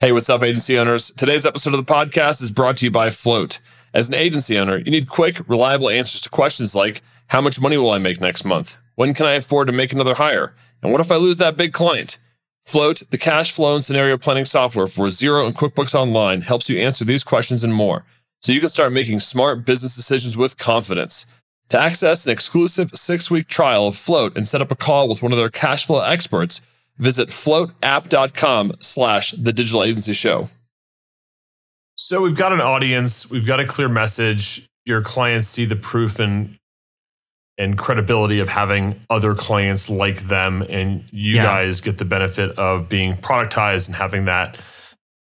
Hey, 0.00 0.12
what's 0.12 0.28
up, 0.28 0.42
agency 0.42 0.78
owners? 0.78 1.10
Today's 1.12 1.46
episode 1.46 1.74
of 1.74 1.84
the 1.84 1.92
podcast 1.92 2.42
is 2.42 2.50
brought 2.50 2.76
to 2.78 2.86
you 2.86 2.90
by 2.90 3.10
Float. 3.10 3.60
As 3.94 4.08
an 4.08 4.14
agency 4.14 4.58
owner, 4.58 4.78
you 4.78 4.90
need 4.90 5.08
quick, 5.08 5.48
reliable 5.48 5.88
answers 5.88 6.22
to 6.22 6.28
questions 6.28 6.74
like 6.74 7.02
How 7.28 7.40
much 7.40 7.60
money 7.60 7.76
will 7.76 7.90
I 7.90 7.98
make 7.98 8.20
next 8.20 8.44
month? 8.44 8.78
When 8.96 9.14
can 9.14 9.26
I 9.26 9.34
afford 9.34 9.68
to 9.68 9.72
make 9.72 9.92
another 9.92 10.14
hire? 10.14 10.54
And 10.82 10.90
what 10.90 11.00
if 11.00 11.12
I 11.12 11.16
lose 11.16 11.38
that 11.38 11.56
big 11.56 11.72
client? 11.72 12.18
Float, 12.64 13.02
the 13.10 13.18
cash 13.18 13.52
flow 13.52 13.74
and 13.74 13.84
scenario 13.84 14.18
planning 14.18 14.44
software 14.44 14.86
for 14.86 15.06
Xero 15.06 15.46
and 15.46 15.54
QuickBooks 15.54 15.94
Online, 15.94 16.42
helps 16.42 16.68
you 16.68 16.78
answer 16.78 17.04
these 17.04 17.24
questions 17.24 17.62
and 17.64 17.74
more 17.74 18.04
so 18.40 18.50
you 18.52 18.60
can 18.60 18.68
start 18.68 18.92
making 18.92 19.20
smart 19.20 19.64
business 19.64 19.94
decisions 19.94 20.36
with 20.36 20.58
confidence. 20.58 21.26
To 21.72 21.80
access 21.80 22.26
an 22.26 22.32
exclusive 22.32 22.90
six 22.94 23.30
week 23.30 23.48
trial 23.48 23.86
of 23.86 23.96
Float 23.96 24.36
and 24.36 24.46
set 24.46 24.60
up 24.60 24.70
a 24.70 24.76
call 24.76 25.08
with 25.08 25.22
one 25.22 25.32
of 25.32 25.38
their 25.38 25.48
cash 25.48 25.86
flow 25.86 26.00
experts, 26.00 26.60
visit 26.98 27.30
floatapp.com 27.30 28.74
slash 28.80 29.30
the 29.30 29.54
digital 29.54 29.82
agency 29.82 30.12
show. 30.12 30.48
So 31.94 32.20
we've 32.20 32.36
got 32.36 32.52
an 32.52 32.60
audience, 32.60 33.30
we've 33.30 33.46
got 33.46 33.58
a 33.58 33.64
clear 33.64 33.88
message. 33.88 34.68
Your 34.84 35.00
clients 35.00 35.48
see 35.48 35.64
the 35.64 35.76
proof 35.76 36.18
and 36.18 36.58
and 37.56 37.78
credibility 37.78 38.38
of 38.38 38.50
having 38.50 39.00
other 39.08 39.34
clients 39.34 39.88
like 39.88 40.18
them, 40.20 40.62
and 40.68 41.04
you 41.10 41.36
yeah. 41.36 41.44
guys 41.44 41.80
get 41.80 41.96
the 41.96 42.04
benefit 42.04 42.50
of 42.58 42.90
being 42.90 43.14
productized 43.14 43.86
and 43.86 43.96
having 43.96 44.26
that 44.26 44.58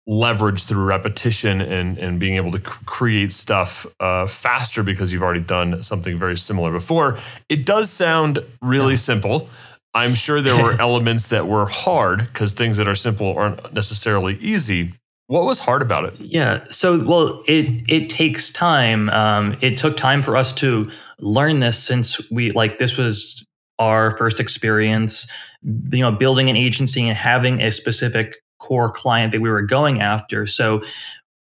leverage 0.08 0.64
through 0.64 0.84
repetition 0.84 1.60
and 1.60 1.98
and 1.98 2.18
being 2.18 2.36
able 2.36 2.50
to 2.50 2.58
create 2.58 3.30
stuff 3.30 3.86
uh, 4.00 4.26
faster 4.26 4.82
because 4.82 5.12
you've 5.12 5.22
already 5.22 5.40
done 5.40 5.82
something 5.82 6.16
very 6.16 6.36
similar 6.36 6.72
before. 6.72 7.16
It 7.48 7.66
does 7.66 7.90
sound 7.90 8.38
really 8.62 8.94
yeah. 8.94 8.96
simple. 8.98 9.48
I'm 9.94 10.14
sure 10.14 10.40
there 10.40 10.60
were 10.60 10.72
elements 10.80 11.28
that 11.28 11.46
were 11.46 11.66
hard 11.66 12.20
because 12.20 12.54
things 12.54 12.78
that 12.78 12.88
are 12.88 12.94
simple 12.94 13.36
aren't 13.36 13.72
necessarily 13.74 14.36
easy. 14.36 14.92
What 15.26 15.44
was 15.44 15.60
hard 15.60 15.82
about 15.82 16.04
it? 16.04 16.18
Yeah. 16.20 16.64
So, 16.70 17.04
well, 17.04 17.42
it 17.46 17.84
it 17.86 18.08
takes 18.08 18.50
time. 18.50 19.10
Um, 19.10 19.58
it 19.60 19.76
took 19.76 19.98
time 19.98 20.22
for 20.22 20.38
us 20.38 20.54
to 20.54 20.90
learn 21.18 21.60
this 21.60 21.82
since 21.82 22.30
we 22.30 22.50
like 22.52 22.78
this 22.78 22.96
was 22.96 23.44
our 23.78 24.16
first 24.16 24.40
experience. 24.40 25.30
You 25.62 26.00
know, 26.00 26.12
building 26.12 26.48
an 26.48 26.56
agency 26.56 27.06
and 27.06 27.16
having 27.16 27.60
a 27.60 27.70
specific 27.70 28.36
core 28.58 28.90
client 28.90 29.32
that 29.32 29.40
we 29.40 29.50
were 29.50 29.62
going 29.62 30.00
after. 30.00 30.46
So, 30.46 30.82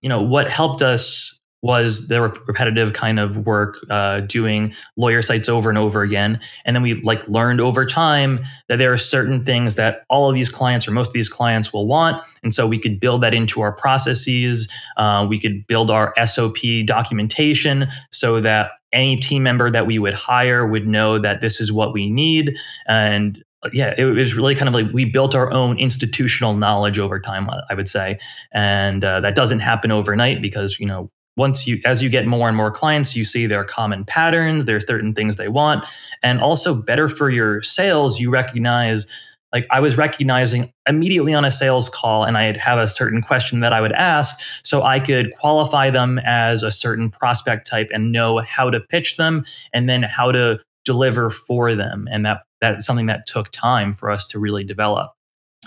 you 0.03 0.09
know, 0.09 0.23
what 0.23 0.51
helped 0.51 0.83
us 0.83 1.41
was 1.63 2.09
the 2.09 2.23
repetitive 2.23 2.93
kind 2.93 3.21
of 3.21 3.37
work 3.39 3.77
uh, 3.91 4.21
doing 4.21 4.73
lawyer 4.97 5.21
sites 5.21 5.49
over 5.49 5.69
and 5.69 5.79
over 5.79 6.03
again. 6.03 6.41
And 6.65 6.75
then 6.75 6.83
we 6.83 6.95
like 7.03 7.27
learned 7.29 7.61
over 7.61 7.85
time 7.85 8.41
that 8.69 8.77
there 8.77 8.93
are 8.93 8.99
certain 8.99 9.45
things 9.45 9.77
that 9.77 10.05
all 10.09 10.29
of 10.29 10.35
these 10.35 10.49
clients 10.49 10.89
or 10.89 10.93
most 10.93 11.09
of 11.09 11.13
these 11.13 11.29
clients 11.29 11.73
will 11.73 11.87
want. 11.87 12.25
And 12.43 12.55
so 12.55 12.67
we 12.67 12.79
could 12.79 12.99
build 12.99 13.23
that 13.23 13.35
into 13.35 13.61
our 13.61 13.73
processes. 13.73 14.71
Uh, 14.97 15.27
we 15.29 15.39
could 15.39 15.67
build 15.67 15.91
our 15.91 16.15
sop 16.25 16.57
documentation 16.87 17.89
so 18.11 18.41
that 18.41 18.71
any 18.93 19.17
team 19.17 19.43
member 19.43 19.71
that 19.71 19.87
we 19.87 19.99
would 19.99 20.15
hire 20.15 20.67
would 20.67 20.87
know 20.87 21.19
that 21.19 21.41
this 21.41 21.61
is 21.61 21.71
what 21.71 21.93
we 21.93 22.11
need. 22.11 22.57
And 22.89 23.45
yeah, 23.73 23.95
it 23.97 24.05
was 24.05 24.35
really 24.35 24.55
kind 24.55 24.69
of 24.69 24.75
like 24.75 24.93
we 24.93 25.05
built 25.05 25.35
our 25.35 25.53
own 25.53 25.79
institutional 25.79 26.57
knowledge 26.57 26.99
over 26.99 27.21
time, 27.21 27.49
I 27.69 27.75
would 27.75 27.89
say, 27.89 28.19
and 28.53 29.05
uh, 29.05 29.21
that 29.21 29.35
doesn't 29.35 29.61
happen 29.61 29.93
overnight 29.93 30.41
because 30.41 30.79
you 30.81 30.87
know 30.87 31.11
once 31.37 31.67
you 31.67 31.81
as 31.85 32.03
you 32.03 32.09
get 32.09 32.27
more 32.27 32.49
and 32.49 32.57
more 32.57 32.71
clients 32.71 33.15
you 33.15 33.25
see 33.25 33.47
their 33.47 33.65
common 33.65 34.05
patterns 34.05 34.65
there's 34.65 34.87
certain 34.87 35.15
things 35.15 35.37
they 35.37 35.49
want. 35.49 35.85
And 36.23 36.41
also 36.41 36.75
better 36.75 37.09
for 37.09 37.31
your 37.31 37.63
sales 37.63 38.19
you 38.19 38.31
recognize 38.31 39.07
like 39.53 39.67
i 39.71 39.81
was 39.81 39.99
recognizing 39.99 40.73
immediately 40.89 41.35
on 41.35 41.45
a 41.45 41.51
sales 41.51 41.89
call 41.89 42.25
and 42.25 42.39
i'd 42.39 42.57
have 42.57 42.79
a 42.79 42.87
certain 42.87 43.21
question 43.21 43.59
that 43.59 43.73
i 43.73 43.81
would 43.81 43.93
ask 43.93 44.39
so 44.63 44.83
i 44.83 45.01
could 45.01 45.33
qualify 45.39 45.91
them 45.91 46.21
as 46.21 46.63
a 46.63 46.71
certain 46.71 47.11
prospect 47.11 47.67
type 47.67 47.89
and 47.93 48.13
know 48.13 48.39
how 48.39 48.71
to 48.71 48.79
pitch 48.79 49.17
them 49.17 49.45
and 49.73 49.89
then 49.89 50.05
how 50.05 50.31
to 50.31 50.61
deliver 50.85 51.31
for 51.31 51.75
them. 51.75 52.09
And 52.11 52.27
that 52.27 52.43
that's 52.61 52.87
something 52.87 53.07
that 53.07 53.27
took 53.27 53.51
time 53.51 53.93
for 53.93 54.11
us 54.11 54.27
to 54.29 54.39
really 54.39 54.65
develop 54.65 55.13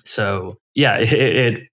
so 0.03 0.57
yeah 0.75 0.97
it, 0.99 1.13
it 1.13 1.63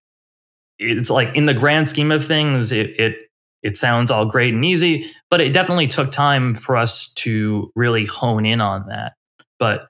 it's 0.79 1.11
like 1.11 1.35
in 1.37 1.47
the 1.47 1.55
grand 1.55 1.89
scheme 1.89 2.11
of 2.13 2.25
things 2.25 2.73
it, 2.73 2.99
it 2.99 3.23
it 3.63 3.77
sounds 3.77 4.11
all 4.11 4.25
great 4.25 4.55
and 4.55 4.65
easy, 4.65 5.07
but 5.31 5.41
it 5.41 5.53
definitely 5.53 5.89
took 5.89 6.11
time 6.11 6.55
for 6.55 6.77
us 6.77 7.13
to 7.15 7.71
really 7.75 8.07
hone 8.07 8.47
in 8.47 8.61
on 8.61 8.87
that. 8.89 9.15
But 9.59 9.89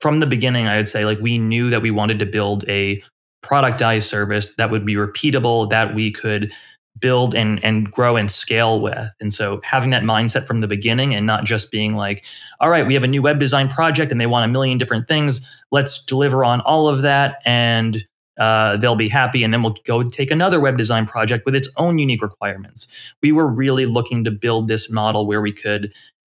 from 0.00 0.20
the 0.20 0.26
beginning, 0.26 0.68
I 0.68 0.76
would 0.76 0.88
say 0.88 1.04
like 1.04 1.18
we 1.18 1.38
knew 1.38 1.70
that 1.70 1.82
we 1.82 1.90
wanted 1.90 2.20
to 2.20 2.26
build 2.26 2.64
a 2.68 3.02
productized 3.44 4.04
service 4.04 4.54
that 4.56 4.70
would 4.70 4.86
be 4.86 4.94
repeatable, 4.94 5.70
that 5.70 5.94
we 5.94 6.12
could 6.12 6.52
build 7.00 7.34
and 7.34 7.62
and 7.64 7.90
grow 7.90 8.16
and 8.16 8.30
scale 8.30 8.80
with. 8.80 9.10
And 9.20 9.32
so 9.32 9.60
having 9.64 9.90
that 9.90 10.02
mindset 10.02 10.46
from 10.46 10.60
the 10.60 10.68
beginning 10.68 11.14
and 11.14 11.26
not 11.26 11.44
just 11.44 11.70
being 11.70 11.96
like, 11.96 12.24
all 12.60 12.70
right, 12.70 12.86
we 12.86 12.94
have 12.94 13.04
a 13.04 13.08
new 13.08 13.22
web 13.22 13.38
design 13.38 13.68
project 13.68 14.12
and 14.12 14.20
they 14.20 14.26
want 14.26 14.44
a 14.44 14.48
million 14.48 14.78
different 14.78 15.08
things. 15.08 15.46
Let's 15.70 16.04
deliver 16.04 16.44
on 16.44 16.60
all 16.62 16.88
of 16.88 17.02
that 17.02 17.42
and 17.44 18.04
uh, 18.38 18.76
they'll 18.76 18.94
be 18.94 19.08
happy, 19.08 19.42
and 19.42 19.52
then 19.52 19.62
we'll 19.62 19.76
go 19.84 20.02
take 20.02 20.30
another 20.30 20.60
web 20.60 20.78
design 20.78 21.06
project 21.06 21.44
with 21.44 21.56
its 21.56 21.68
own 21.76 21.98
unique 21.98 22.22
requirements. 22.22 23.12
We 23.20 23.32
were 23.32 23.48
really 23.48 23.84
looking 23.84 24.22
to 24.24 24.30
build 24.30 24.68
this 24.68 24.90
model 24.90 25.26
where 25.26 25.40
we 25.40 25.52
could 25.52 25.92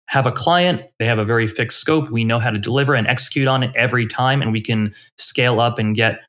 have 0.08 0.26
a 0.26 0.32
client, 0.32 0.82
they 0.98 1.06
have 1.06 1.20
a 1.20 1.26
very 1.26 1.46
fixed 1.46 1.78
scope, 1.78 2.10
we 2.10 2.24
know 2.24 2.40
how 2.40 2.50
to 2.50 2.58
deliver 2.58 2.96
and 2.96 3.06
execute 3.06 3.48
on 3.48 3.64
it 3.64 3.72
every 3.76 4.08
time, 4.08 4.42
and 4.42 4.52
we 4.52 4.62
can 4.62 4.94
scale 5.18 5.60
up 5.60 5.78
and 5.78 5.94
get 5.94 6.22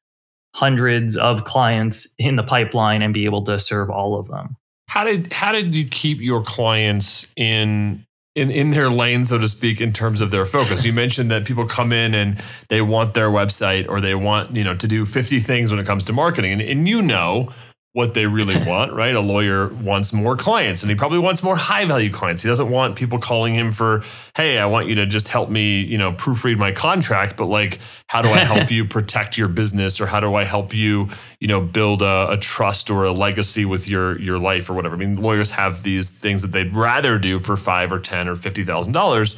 hundreds 0.54 1.16
of 1.16 1.45
clients 1.45 2.12
in 2.19 2.37
the 2.37 2.42
pipeline 2.42 3.02
and 3.02 3.14
be 3.14 3.25
able 3.25 3.42
to 3.42 3.59
serve 3.59 3.90
all 3.90 4.19
of 4.19 4.28
them. 4.28 4.57
How 4.88 5.04
did 5.04 5.33
how 5.33 5.52
did 5.52 5.75
you 5.75 5.87
keep 5.87 6.21
your 6.21 6.42
clients 6.42 7.33
in 7.37 8.07
in, 8.37 8.50
in 8.50 8.71
their 8.71 8.88
lane, 8.88 9.25
so 9.25 9.38
to 9.38 9.49
speak, 9.49 9.80
in 9.80 9.92
terms 9.92 10.21
of 10.21 10.30
their 10.30 10.45
focus. 10.45 10.85
You 10.85 10.92
mentioned 10.92 11.30
that 11.33 11.45
people 11.45 11.66
come 11.66 11.92
in 11.92 12.14
and 12.14 12.40
they 12.69 12.80
want 12.80 13.14
their 13.14 13.28
website 13.28 13.88
or 13.88 14.00
they 14.00 14.14
want, 14.14 14.54
you 14.54 14.62
know, 14.62 14.75
to 14.76 14.87
do 14.87 15.04
50 15.04 15.40
things 15.40 15.73
when 15.73 15.80
it 15.80 15.87
comes 15.87 16.04
to 16.07 16.12
marketing. 16.12 16.52
And, 16.52 16.62
and 16.62 16.88
you 16.88 17.02
know 17.02 17.52
what 17.92 18.14
they 18.14 18.26
really 18.26 18.56
want, 18.68 18.92
right? 18.92 19.14
A 19.14 19.20
lawyer 19.20 19.68
wants 19.68 20.12
more 20.12 20.37
clients 20.37 20.82
and 20.82 20.90
he 20.90 20.97
probably 20.97 21.18
wants 21.18 21.42
more 21.42 21.56
high 21.56 21.85
value 21.85 22.11
clients. 22.11 22.42
He 22.42 22.49
doesn't 22.49 22.70
want 22.70 22.97
people 22.97 23.18
calling 23.18 23.54
him 23.54 23.73
for, 23.73 24.02
hey, 24.37 24.59
I 24.59 24.66
want 24.66 24.88
you 24.88 24.94
to 24.97 25.06
just 25.06 25.28
help 25.28 25.50
me, 25.50 25.80
you 25.80 25.99
know, 25.99 26.12
proofread 26.12 26.56
my 26.56 26.73
contract, 26.73 27.37
but 27.37 27.47
like, 27.47 27.78
how 28.06 28.23
do 28.23 28.28
I 28.28 28.40
help 28.40 28.70
you 28.70 28.85
protect 28.85 29.37
your 29.37 29.49
business 29.49 30.00
or 30.00 30.06
how 30.06 30.20
do 30.20 30.35
I 30.35 30.44
help 30.44 30.75
you, 30.75 31.09
you 31.40 31.49
know, 31.49 31.61
build 31.61 32.02
a, 32.02 32.32
a, 32.32 32.37
trust 32.37 32.90
or 32.90 33.04
a 33.04 33.12
legacy 33.12 33.64
with 33.64 33.88
your 33.88 34.18
your 34.18 34.38
life 34.38 34.70
or 34.70 34.75
whatever? 34.75 34.94
I 34.94 34.99
mean, 34.99 35.16
lawyers 35.16 35.50
have 35.52 35.82
these 35.82 36.11
things 36.11 36.42
that 36.42 36.52
they'd 36.52 36.73
rather 36.73 37.18
do 37.18 37.38
for 37.38 37.56
five 37.56 37.92
or 37.92 37.99
ten 37.99 38.28
or 38.28 38.37
fifty 38.37 38.64
thousand 38.64 38.92
dollars. 38.92 39.37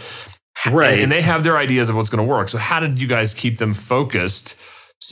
Right. 0.71 1.01
And 1.01 1.11
they 1.11 1.23
have 1.23 1.45
their 1.45 1.57
ideas 1.57 1.89
of 1.89 1.97
what's 1.97 2.09
going 2.09 2.25
to 2.25 2.31
work. 2.31 2.49
So 2.49 2.59
how 2.59 2.79
did 2.79 3.01
you 3.01 3.09
guys 3.09 3.35
keep 3.35 3.59
them 3.59 3.75
focused? 3.75 4.61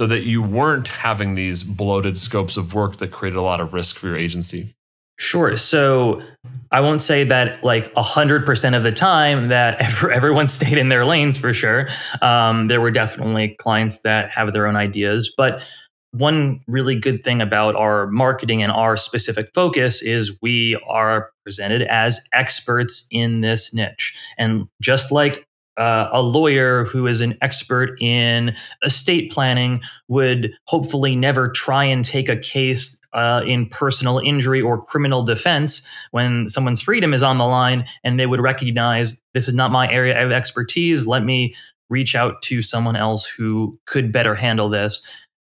So 0.01 0.07
that 0.07 0.23
you 0.23 0.41
weren't 0.41 0.89
having 0.89 1.35
these 1.35 1.63
bloated 1.63 2.17
scopes 2.17 2.57
of 2.57 2.73
work 2.73 2.97
that 2.97 3.13
created 3.13 3.37
a 3.37 3.43
lot 3.43 3.61
of 3.61 3.75
risk 3.75 3.99
for 3.99 4.07
your 4.07 4.17
agency? 4.17 4.73
Sure. 5.19 5.59
So 5.59 6.23
I 6.73 6.81
won't 6.81 7.03
say 7.03 7.23
that 7.25 7.63
like 7.63 7.93
100% 7.93 8.75
of 8.75 8.83
the 8.83 8.93
time 8.93 9.49
that 9.49 9.79
everyone 10.11 10.49
stayed 10.49 10.79
in 10.79 10.89
their 10.89 11.05
lanes 11.05 11.37
for 11.37 11.53
sure. 11.53 11.87
Um, 12.23 12.69
there 12.69 12.81
were 12.81 12.91
definitely 12.91 13.57
clients 13.59 14.01
that 14.01 14.31
have 14.31 14.55
their 14.55 14.67
own 14.67 14.75
ideas. 14.75 15.31
But 15.37 15.71
one 16.13 16.61
really 16.67 16.99
good 16.99 17.23
thing 17.23 17.43
about 17.43 17.77
our 17.77 18.07
marketing 18.07 18.63
and 18.63 18.73
our 18.73 18.97
specific 18.97 19.51
focus 19.55 20.01
is 20.01 20.35
we 20.41 20.81
are 20.89 21.31
presented 21.45 21.83
as 21.83 22.27
experts 22.33 23.07
in 23.11 23.43
this 23.43 23.75
niche. 23.75 24.19
And 24.39 24.67
just 24.81 25.13
like 25.13 25.47
uh, 25.77 26.09
a 26.13 26.21
lawyer 26.21 26.85
who 26.85 27.07
is 27.07 27.21
an 27.21 27.37
expert 27.41 28.01
in 28.01 28.55
estate 28.85 29.31
planning 29.31 29.81
would 30.09 30.53
hopefully 30.67 31.17
never 31.17 31.49
try 31.49 31.85
and 31.85 32.05
take 32.05 32.29
a 32.29 32.37
case 32.37 33.01
uh, 33.13 33.43
in 33.47 33.67
personal 33.69 34.19
injury 34.19 34.61
or 34.61 34.81
criminal 34.81 35.23
defense 35.23 35.87
when 36.11 36.49
someone's 36.49 36.81
freedom 36.81 37.13
is 37.13 37.23
on 37.23 37.39
the 37.39 37.47
line 37.47 37.85
and 38.05 38.21
they 38.21 38.27
would 38.27 38.41
recognize 38.41 39.21
this 39.35 39.49
is 39.49 39.55
not 39.55 39.71
my 39.71 39.91
area 39.91 40.25
of 40.25 40.31
expertise. 40.31 41.07
Let 41.07 41.25
me 41.25 41.55
reach 41.89 42.15
out 42.15 42.41
to 42.43 42.63
someone 42.63 42.97
else 42.97 43.27
who 43.27 43.79
could 43.87 44.13
better 44.13 44.35
handle 44.35 44.69
this. 44.69 45.03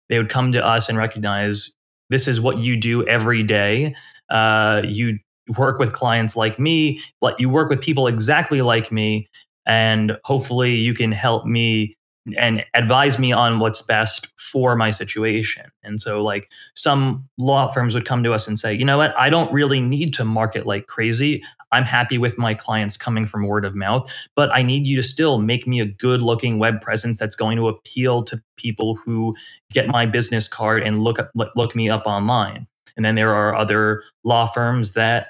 They 0.10 0.18
would 0.18 0.30
come 0.30 0.54
to 0.54 0.66
us 0.66 0.88
and 0.88 0.98
recognize 0.98 1.72
this 2.10 2.28
is 2.28 2.40
what 2.40 2.60
you 2.60 2.78
do 2.78 3.06
every 3.06 3.44
day. 3.44 3.96
Uh, 4.30 4.82
you 4.86 5.20
work 5.58 5.80
with 5.80 5.94
clients 5.94 6.36
like 6.36 6.60
me, 6.60 7.02
but 7.22 7.40
you 7.40 7.50
work 7.50 7.70
with 7.70 7.82
people 7.82 8.08
exactly 8.08 8.62
like 8.62 8.92
me 8.92 9.28
and 9.68 10.18
hopefully 10.24 10.76
you 10.76 10.96
can 10.96 11.12
help 11.12 11.46
me 11.46 11.96
and 12.38 12.66
advise 12.74 13.20
me 13.20 13.32
on 13.32 13.60
what's 13.60 13.82
best 13.82 14.34
for 14.38 14.76
my 14.76 14.90
situation. 14.90 15.66
And 15.84 16.00
so, 16.00 16.24
like, 16.24 16.52
some 16.76 17.28
law 17.38 17.68
firms 17.68 17.94
would 17.96 18.06
come 18.06 18.24
to 18.24 18.34
us 18.34 18.48
and 18.48 18.58
say, 18.58 18.74
you 18.74 18.84
know 18.84 18.98
what, 18.98 19.18
I 19.18 19.30
don't 19.30 19.52
really 19.54 19.80
need 19.80 20.14
to 20.16 20.26
market 20.26 20.66
like 20.66 20.88
crazy. 20.88 21.44
I'm 21.72 21.84
happy 21.84 22.18
with 22.18 22.38
my 22.38 22.54
clients 22.54 22.98
coming 22.98 23.26
from 23.26 23.46
word 23.46 23.66
of 23.66 23.76
mouth, 23.76 24.10
but 24.36 24.50
I 24.54 24.64
need 24.64 24.88
you 24.88 24.96
to 24.98 25.04
still 25.04 25.40
make 25.40 25.68
me 25.68 25.82
a 25.82 25.86
good 25.86 26.22
looking 26.22 26.60
web 26.60 26.82
presence 26.82 27.18
that's 27.18 27.36
going 27.36 27.58
to 27.58 27.68
appeal 27.68 28.24
to 28.24 28.42
people 28.58 28.96
who 28.96 29.34
get 29.72 29.88
my 29.88 30.06
business 30.06 30.48
card 30.48 30.84
and 30.84 31.04
look 31.04 31.20
up, 31.20 31.30
look 31.36 31.76
me 31.76 31.90
up 31.90 32.06
online. 32.06 32.68
And 32.96 33.06
then 33.06 33.16
there 33.16 33.34
are 33.34 33.54
other 33.54 34.02
law 34.24 34.46
firms 34.46 34.94
that 34.94 35.28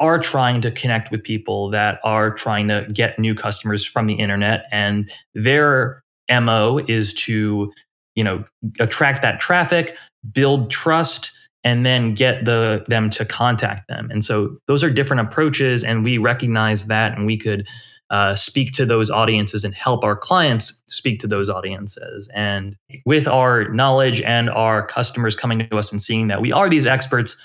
are 0.00 0.18
trying 0.18 0.60
to 0.60 0.70
connect 0.70 1.10
with 1.10 1.22
people 1.22 1.70
that 1.70 1.98
are 2.04 2.32
trying 2.32 2.68
to 2.68 2.86
get 2.92 3.18
new 3.18 3.34
customers 3.34 3.84
from 3.84 4.06
the 4.06 4.14
internet 4.14 4.66
and 4.70 5.10
their 5.34 6.02
mo 6.30 6.80
is 6.88 7.12
to 7.14 7.72
you 8.14 8.24
know 8.24 8.44
attract 8.80 9.22
that 9.22 9.40
traffic 9.40 9.96
build 10.32 10.70
trust 10.70 11.32
and 11.64 11.84
then 11.84 12.14
get 12.14 12.44
the 12.44 12.84
them 12.88 13.10
to 13.10 13.24
contact 13.24 13.88
them. 13.88 14.08
And 14.10 14.24
so 14.24 14.56
those 14.66 14.84
are 14.84 14.90
different 14.90 15.20
approaches 15.20 15.82
and 15.82 16.04
we 16.04 16.18
recognize 16.18 16.86
that 16.86 17.16
and 17.16 17.26
we 17.26 17.36
could 17.36 17.66
uh, 18.10 18.34
speak 18.34 18.72
to 18.72 18.86
those 18.86 19.10
audiences 19.10 19.64
and 19.64 19.74
help 19.74 20.02
our 20.02 20.16
clients 20.16 20.82
speak 20.86 21.20
to 21.20 21.26
those 21.26 21.50
audiences. 21.50 22.30
And 22.34 22.76
with 23.04 23.28
our 23.28 23.68
knowledge 23.68 24.22
and 24.22 24.48
our 24.48 24.86
customers 24.86 25.36
coming 25.36 25.68
to 25.68 25.76
us 25.76 25.92
and 25.92 26.00
seeing 26.00 26.28
that 26.28 26.40
we 26.40 26.52
are 26.52 26.70
these 26.70 26.86
experts 26.86 27.36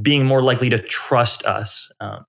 being 0.00 0.24
more 0.24 0.42
likely 0.42 0.70
to 0.70 0.78
trust 0.78 1.44
us. 1.46 1.90
Um, 2.00 2.24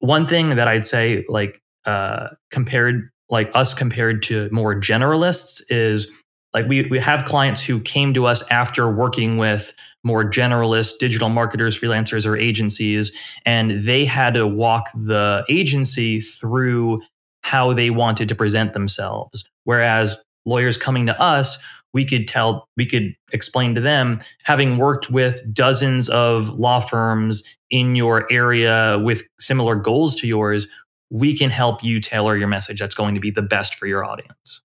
one 0.00 0.26
thing 0.26 0.50
that 0.50 0.68
I'd 0.68 0.84
say, 0.84 1.24
like 1.28 1.60
uh, 1.84 2.28
compared, 2.50 3.10
like 3.30 3.50
us 3.54 3.74
compared 3.74 4.22
to 4.24 4.48
more 4.52 4.74
generalists, 4.74 5.62
is 5.68 6.08
like 6.54 6.66
we 6.66 6.86
we 6.90 6.98
have 6.98 7.24
clients 7.24 7.64
who 7.64 7.80
came 7.80 8.14
to 8.14 8.26
us 8.26 8.48
after 8.50 8.90
working 8.90 9.36
with 9.36 9.72
more 10.04 10.24
generalist 10.24 10.98
digital 10.98 11.28
marketers, 11.28 11.78
freelancers, 11.78 12.26
or 12.26 12.36
agencies, 12.36 13.12
and 13.44 13.82
they 13.84 14.04
had 14.04 14.34
to 14.34 14.46
walk 14.46 14.86
the 14.94 15.44
agency 15.48 16.20
through 16.20 16.98
how 17.42 17.72
they 17.72 17.90
wanted 17.90 18.28
to 18.28 18.34
present 18.34 18.72
themselves. 18.72 19.48
Whereas 19.64 20.22
lawyers 20.46 20.78
coming 20.78 21.06
to 21.06 21.20
us 21.20 21.58
we 21.96 22.04
could 22.04 22.28
tell, 22.28 22.68
we 22.76 22.84
could 22.84 23.14
explain 23.32 23.74
to 23.74 23.80
them, 23.80 24.18
having 24.44 24.76
worked 24.76 25.10
with 25.10 25.42
dozens 25.54 26.10
of 26.10 26.50
law 26.50 26.78
firms 26.78 27.42
in 27.70 27.94
your 27.94 28.30
area 28.30 29.00
with 29.02 29.22
similar 29.38 29.76
goals 29.76 30.14
to 30.16 30.26
yours, 30.26 30.68
we 31.10 31.34
can 31.34 31.48
help 31.48 31.82
you 31.82 31.98
tailor 31.98 32.36
your 32.36 32.48
message 32.48 32.80
that's 32.80 32.94
going 32.94 33.14
to 33.14 33.20
be 33.20 33.30
the 33.30 33.40
best 33.40 33.76
for 33.76 33.86
your 33.86 34.04
audience. 34.04 34.60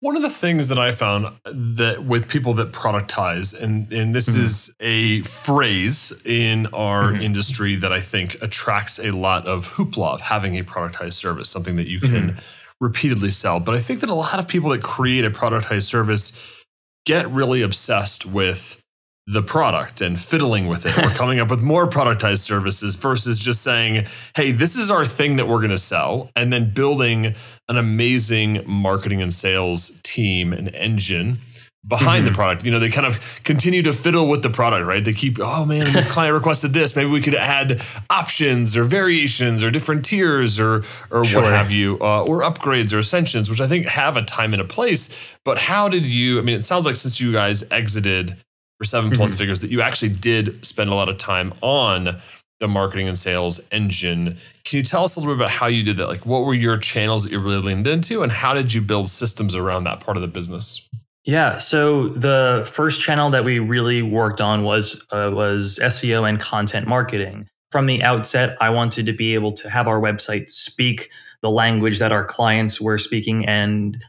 One 0.00 0.14
of 0.14 0.20
the 0.20 0.28
things 0.28 0.68
that 0.68 0.78
I 0.78 0.90
found 0.90 1.34
that 1.46 2.04
with 2.04 2.28
people 2.28 2.52
that 2.54 2.72
productize, 2.72 3.58
and, 3.58 3.90
and 3.90 4.14
this 4.14 4.28
mm-hmm. 4.28 4.42
is 4.42 4.74
a 4.78 5.22
phrase 5.22 6.12
in 6.26 6.66
our 6.74 7.04
mm-hmm. 7.04 7.22
industry 7.22 7.76
that 7.76 7.94
I 7.94 8.00
think 8.00 8.36
attracts 8.42 8.98
a 8.98 9.12
lot 9.12 9.46
of 9.46 9.72
hoopla 9.72 10.12
of 10.12 10.20
having 10.20 10.58
a 10.58 10.62
productized 10.62 11.14
service, 11.14 11.48
something 11.48 11.76
that 11.76 11.88
you 11.88 12.00
can 12.00 12.32
mm-hmm. 12.32 12.38
Repeatedly 12.84 13.30
sell. 13.30 13.58
But 13.58 13.74
I 13.74 13.78
think 13.78 14.00
that 14.00 14.10
a 14.10 14.14
lot 14.14 14.38
of 14.38 14.46
people 14.46 14.70
that 14.70 14.82
create 14.82 15.24
a 15.24 15.30
productized 15.30 15.84
service 15.84 16.62
get 17.04 17.28
really 17.28 17.62
obsessed 17.62 18.24
with 18.24 18.80
the 19.26 19.42
product 19.42 20.02
and 20.02 20.20
fiddling 20.20 20.66
with 20.66 20.84
it 20.84 20.98
or 20.98 21.08
coming 21.16 21.38
up 21.40 21.48
with 21.48 21.62
more 21.62 21.88
productized 21.88 22.40
services 22.40 22.94
versus 22.96 23.38
just 23.38 23.62
saying, 23.62 24.06
hey, 24.36 24.52
this 24.52 24.76
is 24.76 24.90
our 24.90 25.06
thing 25.06 25.36
that 25.36 25.48
we're 25.48 25.58
going 25.58 25.70
to 25.70 25.78
sell, 25.78 26.30
and 26.36 26.52
then 26.52 26.70
building 26.70 27.34
an 27.68 27.78
amazing 27.78 28.62
marketing 28.66 29.22
and 29.22 29.32
sales 29.32 30.00
team 30.02 30.52
and 30.52 30.68
engine 30.74 31.38
behind 31.86 32.24
mm-hmm. 32.24 32.32
the 32.32 32.36
product. 32.36 32.64
You 32.64 32.70
know, 32.70 32.78
they 32.78 32.88
kind 32.88 33.06
of 33.06 33.42
continue 33.44 33.82
to 33.82 33.92
fiddle 33.92 34.28
with 34.28 34.42
the 34.42 34.50
product, 34.50 34.86
right? 34.86 35.04
They 35.04 35.12
keep, 35.12 35.38
oh 35.40 35.66
man, 35.66 35.92
this 35.92 36.10
client 36.10 36.34
requested 36.40 36.72
this. 36.72 36.96
Maybe 36.96 37.10
we 37.10 37.20
could 37.20 37.34
add 37.34 37.82
options 38.10 38.76
or 38.76 38.84
variations 38.84 39.62
or 39.62 39.70
different 39.70 40.04
tiers 40.04 40.58
or 40.58 40.82
or 41.10 41.24
sure. 41.24 41.42
what 41.42 41.52
have 41.52 41.72
you, 41.72 41.98
uh, 42.00 42.24
or 42.24 42.40
upgrades 42.40 42.94
or 42.94 42.98
ascensions, 42.98 43.50
which 43.50 43.60
I 43.60 43.66
think 43.66 43.86
have 43.86 44.16
a 44.16 44.22
time 44.22 44.52
and 44.52 44.62
a 44.62 44.66
place. 44.66 45.36
But 45.44 45.58
how 45.58 45.88
did 45.88 46.04
you? 46.04 46.38
I 46.38 46.42
mean, 46.42 46.56
it 46.56 46.62
sounds 46.62 46.86
like 46.86 46.96
since 46.96 47.20
you 47.20 47.32
guys 47.32 47.64
exited 47.70 48.36
for 48.78 48.84
7 48.84 49.10
plus 49.10 49.30
mm-hmm. 49.30 49.38
figures, 49.38 49.60
that 49.60 49.70
you 49.70 49.82
actually 49.82 50.10
did 50.10 50.64
spend 50.64 50.90
a 50.90 50.94
lot 50.94 51.08
of 51.08 51.18
time 51.18 51.52
on 51.60 52.20
the 52.60 52.68
marketing 52.68 53.08
and 53.08 53.18
sales 53.18 53.60
engine. 53.70 54.36
Can 54.64 54.78
you 54.78 54.82
tell 54.82 55.04
us 55.04 55.16
a 55.16 55.20
little 55.20 55.34
bit 55.34 55.42
about 55.42 55.50
how 55.50 55.66
you 55.66 55.82
did 55.82 55.98
that? 55.98 56.08
Like, 56.08 56.24
what 56.24 56.44
were 56.44 56.54
your 56.54 56.76
channels 56.76 57.24
that 57.24 57.32
you 57.32 57.38
really 57.38 57.60
leaned 57.60 57.86
into, 57.86 58.22
and 58.22 58.32
how 58.32 58.54
did 58.54 58.72
you 58.72 58.80
build 58.80 59.08
systems 59.08 59.54
around 59.54 59.84
that 59.84 60.00
part 60.00 60.16
of 60.16 60.22
the 60.22 60.28
business? 60.28 60.88
Yeah, 61.26 61.56
so 61.56 62.08
the 62.08 62.68
first 62.70 63.00
channel 63.00 63.30
that 63.30 63.44
we 63.44 63.58
really 63.58 64.02
worked 64.02 64.42
on 64.42 64.62
was 64.62 65.06
uh, 65.10 65.30
was 65.32 65.78
SEO 65.82 66.28
and 66.28 66.38
content 66.38 66.86
marketing. 66.86 67.48
From 67.72 67.86
the 67.86 68.02
outset, 68.02 68.56
I 68.60 68.70
wanted 68.70 69.06
to 69.06 69.12
be 69.12 69.34
able 69.34 69.52
to 69.54 69.70
have 69.70 69.88
our 69.88 70.00
website 70.00 70.50
speak 70.50 71.08
the 71.40 71.50
language 71.50 71.98
that 71.98 72.12
our 72.12 72.24
clients 72.24 72.80
were 72.80 72.98
speaking 72.98 73.46
and 73.46 74.02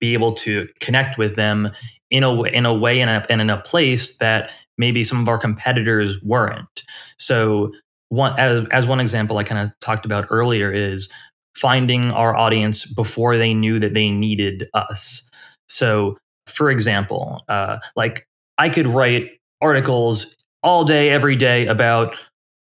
be 0.00 0.14
able 0.14 0.32
to 0.32 0.66
connect 0.80 1.18
with 1.18 1.36
them 1.36 1.70
in 2.10 2.24
a 2.24 2.42
in 2.44 2.64
a 2.64 2.74
way 2.74 3.00
and, 3.00 3.10
a, 3.10 3.26
and 3.30 3.42
in 3.42 3.50
a 3.50 3.60
place 3.60 4.16
that 4.16 4.50
maybe 4.78 5.04
some 5.04 5.20
of 5.20 5.28
our 5.28 5.38
competitors 5.38 6.22
weren't. 6.22 6.82
So 7.18 7.72
one 8.08 8.38
as, 8.38 8.66
as 8.70 8.86
one 8.86 9.00
example 9.00 9.36
I 9.36 9.44
kind 9.44 9.60
of 9.60 9.70
talked 9.80 10.06
about 10.06 10.26
earlier 10.30 10.72
is 10.72 11.10
finding 11.56 12.10
our 12.10 12.34
audience 12.34 12.86
before 12.86 13.36
they 13.36 13.52
knew 13.52 13.78
that 13.80 13.92
they 13.92 14.10
needed 14.10 14.68
us. 14.72 15.28
So 15.68 16.16
for 16.46 16.70
example, 16.70 17.42
uh, 17.48 17.78
like 17.96 18.26
I 18.58 18.68
could 18.68 18.86
write 18.86 19.30
articles 19.60 20.36
all 20.62 20.84
day, 20.84 21.10
every 21.10 21.36
day 21.36 21.66
about 21.66 22.16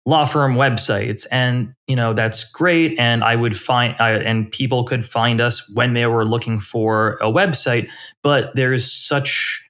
law 0.05 0.25
firm 0.25 0.55
websites, 0.55 1.25
and 1.31 1.73
you 1.87 1.95
know 1.95 2.13
that's 2.13 2.49
great. 2.51 2.97
And 2.99 3.23
I 3.23 3.35
would 3.35 3.55
find, 3.55 3.95
I, 3.99 4.11
and 4.13 4.51
people 4.51 4.83
could 4.83 5.05
find 5.05 5.41
us 5.41 5.69
when 5.75 5.93
they 5.93 6.05
were 6.05 6.25
looking 6.25 6.59
for 6.59 7.13
a 7.21 7.31
website. 7.31 7.89
But 8.23 8.55
there's 8.55 8.91
such 8.91 9.69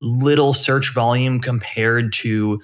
little 0.00 0.52
search 0.52 0.92
volume 0.92 1.40
compared 1.40 2.12
to 2.12 2.60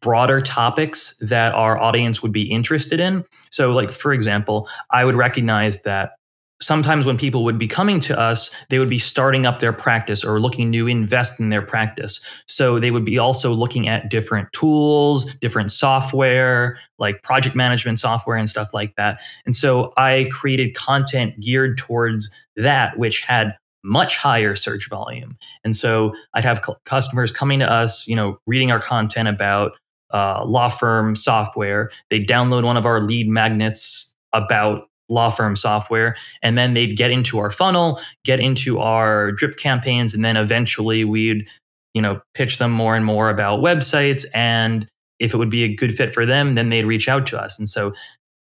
broader 0.00 0.40
topics 0.40 1.16
that 1.18 1.54
our 1.54 1.78
audience 1.78 2.22
would 2.22 2.32
be 2.32 2.50
interested 2.50 3.00
in. 3.00 3.24
So, 3.50 3.72
like 3.72 3.92
for 3.92 4.12
example, 4.12 4.68
I 4.90 5.04
would 5.04 5.16
recognize 5.16 5.82
that 5.82 6.12
sometimes 6.60 7.06
when 7.06 7.18
people 7.18 7.44
would 7.44 7.58
be 7.58 7.68
coming 7.68 8.00
to 8.00 8.18
us, 8.18 8.50
they 8.70 8.78
would 8.78 8.88
be 8.88 8.98
starting 8.98 9.44
up 9.44 9.58
their 9.58 9.72
practice 9.72 10.24
or 10.24 10.40
looking 10.40 10.72
to 10.72 10.86
invest 10.86 11.38
in 11.38 11.50
their 11.50 11.62
practice. 11.62 12.44
So 12.46 12.78
they 12.78 12.90
would 12.90 13.04
be 13.04 13.18
also 13.18 13.52
looking 13.52 13.88
at 13.88 14.10
different 14.10 14.52
tools, 14.52 15.34
different 15.34 15.70
software, 15.70 16.78
like 16.98 17.22
project 17.22 17.54
management 17.54 17.98
software 17.98 18.36
and 18.36 18.48
stuff 18.48 18.72
like 18.72 18.94
that. 18.96 19.20
And 19.44 19.54
so 19.54 19.92
I 19.96 20.28
created 20.30 20.74
content 20.74 21.38
geared 21.40 21.78
towards 21.78 22.46
that, 22.56 22.98
which 22.98 23.20
had 23.20 23.52
much 23.84 24.16
higher 24.16 24.56
search 24.56 24.88
volume. 24.88 25.36
And 25.62 25.76
so 25.76 26.12
I'd 26.34 26.44
have 26.44 26.60
customers 26.84 27.30
coming 27.30 27.60
to 27.60 27.70
us, 27.70 28.06
you 28.08 28.16
know, 28.16 28.38
reading 28.46 28.72
our 28.72 28.80
content 28.80 29.28
about 29.28 29.72
uh, 30.12 30.44
law 30.44 30.68
firm 30.68 31.14
software. 31.14 31.90
They 32.10 32.20
download 32.20 32.64
one 32.64 32.76
of 32.76 32.86
our 32.86 33.00
lead 33.00 33.28
magnets 33.28 34.14
about 34.32 34.88
law 35.08 35.30
firm 35.30 35.56
software. 35.56 36.16
And 36.42 36.56
then 36.56 36.74
they'd 36.74 36.96
get 36.96 37.10
into 37.10 37.38
our 37.38 37.50
funnel, 37.50 38.00
get 38.24 38.40
into 38.40 38.78
our 38.78 39.32
drip 39.32 39.56
campaigns, 39.56 40.14
and 40.14 40.24
then 40.24 40.36
eventually 40.36 41.04
we'd, 41.04 41.48
you 41.94 42.02
know, 42.02 42.20
pitch 42.34 42.58
them 42.58 42.72
more 42.72 42.96
and 42.96 43.04
more 43.04 43.30
about 43.30 43.60
websites. 43.60 44.24
And 44.34 44.86
if 45.18 45.32
it 45.32 45.36
would 45.36 45.50
be 45.50 45.64
a 45.64 45.74
good 45.74 45.96
fit 45.96 46.12
for 46.12 46.26
them, 46.26 46.54
then 46.54 46.68
they'd 46.68 46.84
reach 46.84 47.08
out 47.08 47.26
to 47.26 47.40
us. 47.40 47.58
And 47.58 47.68
so 47.68 47.92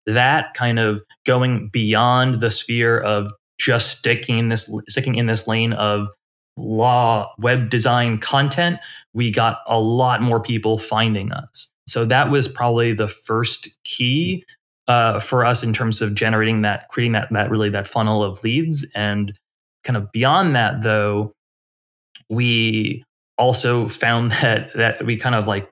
that 0.06 0.54
kind 0.54 0.78
of 0.78 1.02
going 1.25 1.68
beyond 1.73 2.35
the 2.35 2.50
sphere 2.50 2.99
of 2.99 3.33
just 3.59 3.99
sticking 3.99 4.38
in 4.38 4.49
this 4.49 4.71
sticking 4.88 5.15
in 5.15 5.26
this 5.26 5.47
lane 5.47 5.73
of 5.73 6.08
law 6.56 7.32
web 7.38 7.71
design 7.71 8.19
content, 8.19 8.78
we 9.12 9.30
got 9.30 9.58
a 9.67 9.78
lot 9.78 10.21
more 10.21 10.41
people 10.41 10.78
finding 10.78 11.32
us. 11.32 11.71
So 11.86 12.04
that 12.06 12.30
was 12.30 12.49
probably 12.49 12.93
the 12.93 13.08
first 13.08 13.78
key 13.84 14.45
uh, 14.88 15.18
for 15.18 15.44
us 15.44 15.62
in 15.62 15.73
terms 15.73 16.02
of 16.02 16.14
generating 16.14 16.62
that, 16.62 16.88
creating 16.88 17.12
that 17.12 17.28
that 17.30 17.50
really 17.50 17.70
that 17.70 17.86
funnel 17.86 18.23
of 18.23 18.42
leads, 18.44 18.86
and 18.94 19.32
kind 19.82 19.97
of 19.97 20.12
beyond 20.12 20.54
that, 20.56 20.82
though, 20.82 21.32
we 22.28 23.04
also 23.38 23.88
found 23.88 24.32
that 24.42 24.73
that 24.75 25.04
we 25.04 25.16
kind 25.16 25.34
of 25.34 25.47
like 25.47 25.68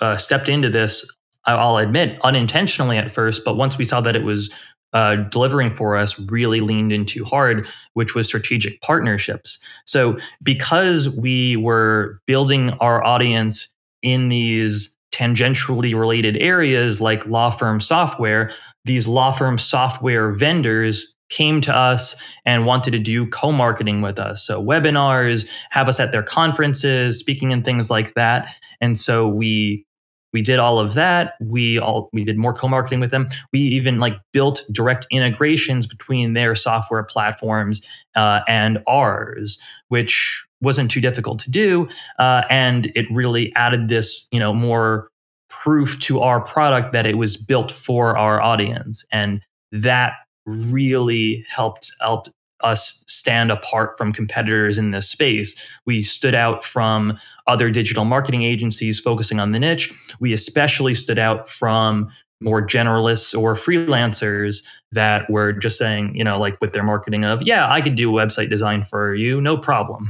uh, 0.00 0.16
stepped 0.16 0.48
into 0.48 0.68
this. 0.68 1.08
I'll 1.46 1.76
admit 1.76 2.18
unintentionally 2.24 2.96
at 2.96 3.10
first, 3.10 3.44
but 3.44 3.56
once 3.56 3.76
we 3.76 3.84
saw 3.84 4.00
that 4.00 4.16
it 4.16 4.24
was 4.24 4.50
uh, 4.94 5.16
delivering 5.16 5.70
for 5.70 5.96
us, 5.96 6.18
really 6.30 6.60
leaned 6.60 6.92
into 6.92 7.24
hard, 7.24 7.68
which 7.92 8.14
was 8.14 8.26
strategic 8.26 8.80
partnerships. 8.80 9.58
So 9.84 10.16
because 10.42 11.10
we 11.10 11.56
were 11.56 12.20
building 12.26 12.70
our 12.80 13.04
audience 13.04 13.74
in 14.02 14.28
these 14.28 14.93
tangentially 15.14 15.98
related 15.98 16.36
areas 16.38 17.00
like 17.00 17.26
law 17.26 17.50
firm 17.50 17.80
software, 17.80 18.50
these 18.84 19.06
law 19.06 19.30
firm 19.30 19.58
software 19.58 20.32
vendors 20.32 21.16
came 21.30 21.60
to 21.60 21.74
us 21.74 22.16
and 22.44 22.66
wanted 22.66 22.90
to 22.90 22.98
do 22.98 23.26
co-marketing 23.28 24.02
with 24.02 24.18
us. 24.18 24.44
So 24.46 24.62
webinars, 24.62 25.48
have 25.70 25.88
us 25.88 26.00
at 26.00 26.12
their 26.12 26.22
conferences, 26.22 27.18
speaking 27.18 27.52
and 27.52 27.64
things 27.64 27.90
like 27.90 28.14
that. 28.14 28.46
And 28.80 28.98
so 28.98 29.28
we 29.28 29.86
we 30.32 30.42
did 30.42 30.58
all 30.58 30.80
of 30.80 30.94
that. 30.94 31.34
We 31.40 31.78
all 31.78 32.10
we 32.12 32.24
did 32.24 32.36
more 32.36 32.52
co-marketing 32.52 32.98
with 33.00 33.12
them. 33.12 33.28
We 33.52 33.60
even 33.60 34.00
like 34.00 34.16
built 34.32 34.62
direct 34.72 35.06
integrations 35.12 35.86
between 35.86 36.34
their 36.34 36.56
software 36.56 37.04
platforms 37.04 37.88
uh, 38.16 38.40
and 38.48 38.82
ours, 38.88 39.60
which 39.88 40.44
wasn't 40.64 40.90
too 40.90 41.00
difficult 41.00 41.38
to 41.40 41.50
do, 41.50 41.88
uh, 42.18 42.42
and 42.50 42.86
it 42.94 43.06
really 43.10 43.52
added 43.54 43.88
this 43.88 44.26
you 44.32 44.40
know 44.40 44.52
more 44.52 45.10
proof 45.48 45.98
to 46.00 46.20
our 46.20 46.40
product 46.40 46.92
that 46.92 47.06
it 47.06 47.16
was 47.16 47.36
built 47.36 47.70
for 47.70 48.16
our 48.16 48.40
audience, 48.40 49.04
and 49.12 49.40
that 49.70 50.14
really 50.46 51.44
helped 51.48 51.92
helped 52.00 52.30
us 52.62 53.04
stand 53.06 53.50
apart 53.50 53.96
from 53.98 54.12
competitors 54.12 54.78
in 54.78 54.90
this 54.90 55.08
space. 55.08 55.54
We 55.86 56.02
stood 56.02 56.34
out 56.34 56.64
from 56.64 57.18
other 57.46 57.70
digital 57.70 58.04
marketing 58.04 58.42
agencies 58.42 58.98
focusing 58.98 59.38
on 59.38 59.52
the 59.52 59.60
niche. 59.60 59.92
We 60.18 60.32
especially 60.32 60.94
stood 60.94 61.18
out 61.18 61.48
from 61.48 62.08
more 62.40 62.66
generalists 62.66 63.38
or 63.38 63.54
freelancers 63.54 64.64
that 64.92 65.28
were 65.30 65.52
just 65.52 65.78
saying, 65.78 66.14
you 66.14 66.24
know, 66.24 66.38
like 66.38 66.60
with 66.60 66.72
their 66.72 66.82
marketing 66.82 67.24
of, 67.24 67.42
yeah, 67.42 67.70
I 67.70 67.80
could 67.80 67.94
do 67.94 68.10
website 68.10 68.50
design 68.50 68.82
for 68.82 69.14
you, 69.14 69.40
no 69.40 69.56
problem. 69.56 70.08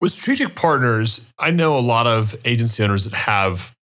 With 0.00 0.12
strategic 0.12 0.54
partners, 0.54 1.32
I 1.38 1.50
know 1.50 1.78
a 1.78 1.80
lot 1.80 2.06
of 2.06 2.34
agency 2.44 2.82
owners 2.82 3.04
that 3.04 3.14
have 3.14 3.74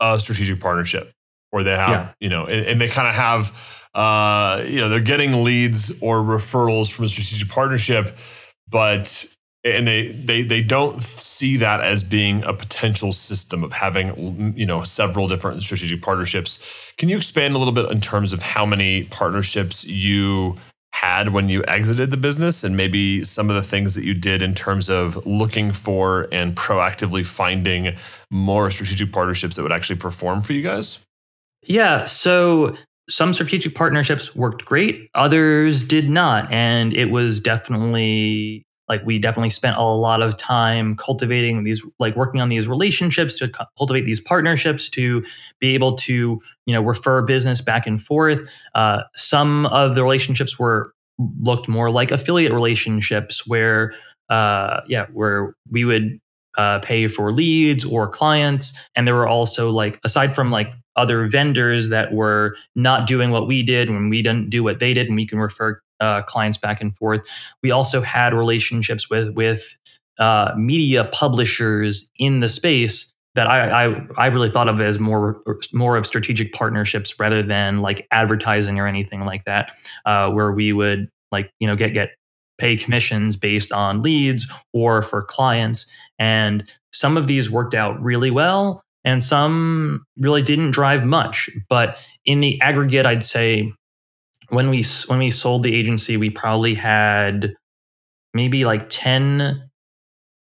a 0.00 0.20
strategic 0.20 0.60
partnership 0.60 1.10
or 1.50 1.62
they 1.62 1.76
have, 1.76 1.90
yeah. 1.90 2.08
you 2.20 2.28
know, 2.28 2.46
and, 2.46 2.66
and 2.66 2.80
they 2.80 2.88
kind 2.88 3.08
of 3.08 3.14
have 3.14 3.78
uh, 3.94 4.62
you 4.66 4.80
know, 4.80 4.88
they're 4.88 5.00
getting 5.00 5.42
leads 5.42 5.90
or 6.00 6.18
referrals 6.18 6.92
from 6.92 7.06
a 7.06 7.08
strategic 7.08 7.48
partnership, 7.48 8.16
but 8.70 9.26
and 9.64 9.88
they 9.88 10.08
they 10.08 10.42
they 10.42 10.62
don't 10.62 11.02
see 11.02 11.56
that 11.56 11.80
as 11.80 12.04
being 12.04 12.44
a 12.44 12.52
potential 12.52 13.10
system 13.10 13.64
of 13.64 13.72
having 13.72 14.54
you 14.56 14.66
know 14.66 14.82
several 14.82 15.26
different 15.26 15.62
strategic 15.62 16.00
partnerships. 16.00 16.92
Can 16.96 17.08
you 17.08 17.16
expand 17.16 17.56
a 17.56 17.58
little 17.58 17.72
bit 17.72 17.90
in 17.90 18.00
terms 18.00 18.32
of 18.32 18.40
how 18.40 18.64
many 18.64 19.04
partnerships 19.04 19.84
you 19.84 20.54
had 21.00 21.32
when 21.32 21.48
you 21.48 21.64
exited 21.68 22.10
the 22.10 22.16
business 22.16 22.64
and 22.64 22.76
maybe 22.76 23.22
some 23.22 23.48
of 23.50 23.56
the 23.56 23.62
things 23.62 23.94
that 23.94 24.04
you 24.04 24.14
did 24.14 24.42
in 24.42 24.54
terms 24.54 24.88
of 24.88 25.24
looking 25.26 25.72
for 25.72 26.28
and 26.32 26.56
proactively 26.56 27.24
finding 27.24 27.94
more 28.30 28.70
strategic 28.70 29.12
partnerships 29.12 29.56
that 29.56 29.62
would 29.62 29.72
actually 29.72 29.98
perform 29.98 30.40
for 30.40 30.52
you 30.52 30.62
guys? 30.62 31.06
Yeah, 31.66 32.04
so 32.04 32.76
some 33.08 33.32
strategic 33.32 33.74
partnerships 33.74 34.34
worked 34.34 34.64
great, 34.64 35.08
others 35.14 35.84
did 35.84 36.10
not. 36.10 36.50
And 36.52 36.92
it 36.92 37.06
was 37.06 37.40
definitely 37.40 38.66
like 38.88 39.04
we 39.04 39.18
definitely 39.18 39.50
spent 39.50 39.76
a 39.76 39.82
lot 39.82 40.22
of 40.22 40.36
time 40.36 40.96
cultivating 40.96 41.62
these 41.62 41.84
like 41.98 42.16
working 42.16 42.40
on 42.40 42.48
these 42.48 42.68
relationships 42.68 43.38
to 43.38 43.50
cultivate 43.76 44.04
these 44.04 44.20
partnerships 44.20 44.88
to 44.88 45.24
be 45.60 45.74
able 45.74 45.94
to 45.96 46.40
you 46.66 46.74
know 46.74 46.82
refer 46.82 47.22
business 47.22 47.60
back 47.60 47.86
and 47.86 48.00
forth 48.00 48.48
uh, 48.74 49.02
some 49.14 49.66
of 49.66 49.94
the 49.94 50.02
relationships 50.02 50.58
were 50.58 50.92
looked 51.40 51.68
more 51.68 51.90
like 51.90 52.10
affiliate 52.10 52.52
relationships 52.52 53.46
where 53.46 53.92
uh, 54.30 54.80
yeah 54.88 55.06
where 55.12 55.54
we 55.70 55.84
would 55.84 56.18
uh, 56.58 56.80
pay 56.80 57.06
for 57.06 57.32
leads 57.32 57.84
or 57.84 58.08
clients. 58.08 58.74
And 58.96 59.06
there 59.06 59.14
were 59.14 59.28
also 59.28 59.70
like, 59.70 60.00
aside 60.04 60.34
from 60.34 60.50
like 60.50 60.72
other 60.96 61.28
vendors 61.28 61.88
that 61.90 62.12
were 62.12 62.56
not 62.74 63.06
doing 63.06 63.30
what 63.30 63.46
we 63.46 63.62
did 63.62 63.88
when 63.88 64.08
we 64.10 64.20
didn't 64.22 64.50
do 64.50 64.64
what 64.64 64.80
they 64.80 64.92
did, 64.92 65.06
and 65.06 65.14
we 65.14 65.26
can 65.26 65.38
refer 65.38 65.80
uh, 66.00 66.22
clients 66.22 66.58
back 66.58 66.80
and 66.80 66.96
forth. 66.96 67.26
We 67.62 67.70
also 67.70 68.00
had 68.00 68.34
relationships 68.34 69.10
with 69.10 69.34
with 69.34 69.76
uh, 70.18 70.52
media 70.56 71.04
publishers 71.12 72.10
in 72.18 72.40
the 72.40 72.48
space 72.48 73.12
that 73.34 73.46
I, 73.46 73.86
I, 73.86 74.06
I 74.16 74.26
really 74.26 74.50
thought 74.50 74.68
of 74.68 74.80
as 74.80 74.98
more 74.98 75.40
more 75.72 75.96
of 75.96 76.06
strategic 76.06 76.52
partnerships 76.52 77.18
rather 77.20 77.42
than 77.42 77.80
like 77.80 78.06
advertising 78.10 78.80
or 78.80 78.88
anything 78.88 79.24
like 79.24 79.44
that, 79.44 79.72
uh, 80.06 80.28
where 80.30 80.50
we 80.50 80.72
would 80.72 81.08
like 81.30 81.52
you 81.60 81.68
know 81.68 81.76
get 81.76 81.92
get 81.94 82.10
pay 82.58 82.76
commissions 82.76 83.36
based 83.36 83.72
on 83.72 84.02
leads 84.02 84.52
or 84.72 85.02
for 85.02 85.22
clients. 85.22 85.86
And 86.18 86.68
some 86.92 87.16
of 87.16 87.28
these 87.28 87.48
worked 87.48 87.74
out 87.74 88.02
really 88.02 88.32
well, 88.32 88.82
and 89.04 89.22
some 89.22 90.04
really 90.18 90.42
didn't 90.42 90.72
drive 90.72 91.04
much. 91.04 91.48
But 91.68 92.04
in 92.24 92.40
the 92.40 92.60
aggregate, 92.60 93.06
I'd 93.06 93.22
say 93.22 93.72
when 94.50 94.70
we 94.70 94.84
when 95.06 95.18
we 95.18 95.30
sold 95.30 95.62
the 95.62 95.74
agency, 95.74 96.16
we 96.16 96.30
probably 96.30 96.74
had 96.74 97.54
maybe 98.34 98.64
like 98.64 98.88
ten 98.88 99.70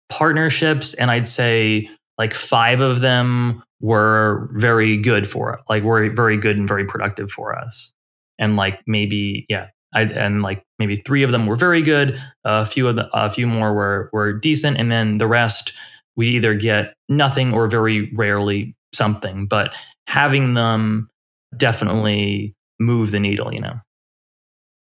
partnerships, 0.09 0.93
and 0.93 1.09
I'd 1.11 1.27
say 1.27 1.89
like 2.17 2.33
five 2.33 2.81
of 2.81 3.01
them 3.01 3.63
were 3.81 4.49
very 4.53 4.97
good 4.97 5.27
for 5.27 5.59
like 5.69 5.83
were 5.83 6.09
very 6.13 6.37
good 6.37 6.57
and 6.57 6.67
very 6.67 6.85
productive 6.85 7.29
for 7.31 7.57
us. 7.57 7.93
And 8.39 8.55
like 8.55 8.81
maybe 8.87 9.45
yeah 9.49 9.67
I, 9.93 10.03
and 10.03 10.41
like 10.41 10.63
maybe 10.79 10.95
three 10.95 11.23
of 11.23 11.31
them 11.31 11.45
were 11.45 11.55
very 11.55 11.81
good 11.81 12.21
a 12.43 12.65
few 12.65 12.87
of 12.87 12.95
the 12.95 13.09
a 13.13 13.29
few 13.29 13.47
more 13.47 13.73
were 13.73 14.09
were 14.11 14.33
decent 14.33 14.77
and 14.77 14.91
then 14.91 15.17
the 15.17 15.27
rest 15.27 15.73
we 16.17 16.29
either 16.29 16.53
get 16.53 16.93
nothing 17.09 17.53
or 17.53 17.67
very 17.67 18.11
rarely 18.15 18.75
something. 18.93 19.47
But 19.47 19.75
having 20.07 20.53
them 20.53 21.09
definitely 21.55 22.53
move 22.79 23.11
the 23.11 23.19
needle 23.19 23.53
you 23.53 23.59
know 23.59 23.79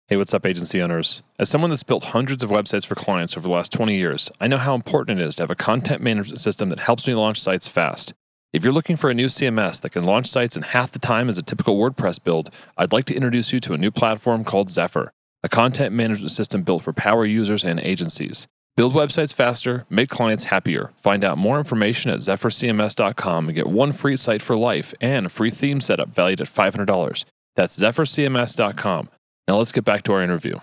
Hey, 0.09 0.17
what's 0.17 0.33
up, 0.33 0.47
agency 0.47 0.81
owners? 0.81 1.21
As 1.37 1.49
someone 1.49 1.69
that's 1.69 1.83
built 1.83 2.05
hundreds 2.05 2.43
of 2.43 2.49
websites 2.49 2.83
for 2.83 2.95
clients 2.95 3.37
over 3.37 3.47
the 3.47 3.53
last 3.53 3.71
20 3.71 3.95
years, 3.95 4.31
I 4.39 4.47
know 4.47 4.57
how 4.57 4.73
important 4.73 5.19
it 5.19 5.23
is 5.23 5.35
to 5.35 5.43
have 5.43 5.51
a 5.51 5.55
content 5.55 6.01
management 6.01 6.41
system 6.41 6.69
that 6.69 6.79
helps 6.79 7.05
me 7.05 7.13
launch 7.13 7.39
sites 7.39 7.67
fast. 7.67 8.15
If 8.51 8.63
you're 8.63 8.73
looking 8.73 8.95
for 8.95 9.11
a 9.11 9.13
new 9.13 9.27
CMS 9.27 9.79
that 9.81 9.91
can 9.91 10.05
launch 10.05 10.25
sites 10.25 10.57
in 10.57 10.63
half 10.63 10.91
the 10.91 10.97
time 10.97 11.29
as 11.29 11.37
a 11.37 11.43
typical 11.43 11.77
WordPress 11.77 12.23
build, 12.23 12.49
I'd 12.75 12.91
like 12.91 13.05
to 13.05 13.13
introduce 13.13 13.53
you 13.53 13.59
to 13.59 13.75
a 13.75 13.77
new 13.77 13.91
platform 13.91 14.43
called 14.43 14.71
Zephyr, 14.71 15.11
a 15.43 15.47
content 15.47 15.93
management 15.93 16.31
system 16.31 16.63
built 16.63 16.81
for 16.81 16.91
power 16.91 17.23
users 17.23 17.63
and 17.63 17.79
agencies. 17.79 18.47
Build 18.75 18.95
websites 18.95 19.31
faster, 19.31 19.85
make 19.91 20.09
clients 20.09 20.45
happier. 20.45 20.89
Find 20.95 21.23
out 21.23 21.37
more 21.37 21.59
information 21.59 22.09
at 22.09 22.17
zephyrcms.com 22.17 23.47
and 23.47 23.55
get 23.55 23.67
one 23.67 23.91
free 23.91 24.17
site 24.17 24.41
for 24.41 24.55
life 24.55 24.91
and 24.99 25.27
a 25.27 25.29
free 25.29 25.51
theme 25.51 25.79
setup 25.79 26.09
valued 26.09 26.41
at 26.41 26.47
$500. 26.47 27.25
That's 27.55 27.77
zephyrcms.com. 27.77 29.09
Now 29.49 29.57
let's 29.57 29.71
get 29.71 29.83
back 29.83 30.03
to 30.03 30.13
our 30.13 30.21
interview. 30.21 30.59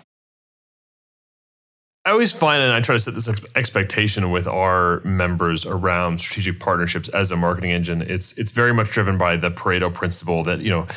I 2.05 2.11
always 2.11 2.31
find, 2.31 2.63
and 2.63 2.71
I 2.71 2.79
try 2.79 2.95
to 2.95 2.99
set 3.01 3.15
this 3.15 3.27
expectation 3.53 4.31
with 4.31 4.47
our 4.47 5.01
members 5.01 5.65
around 5.65 6.21
strategic 6.21 6.61
partnerships 6.61 7.09
as 7.09 7.29
a 7.29 7.35
marketing 7.35 7.71
engine. 7.71 8.01
It's 8.01 8.37
it's 8.37 8.51
very 8.51 8.73
much 8.73 8.89
driven 8.91 9.17
by 9.17 9.35
the 9.35 9.51
Pareto 9.51 9.93
principle 9.93 10.45
that 10.45 10.61
you 10.61 10.69
know. 10.69 10.87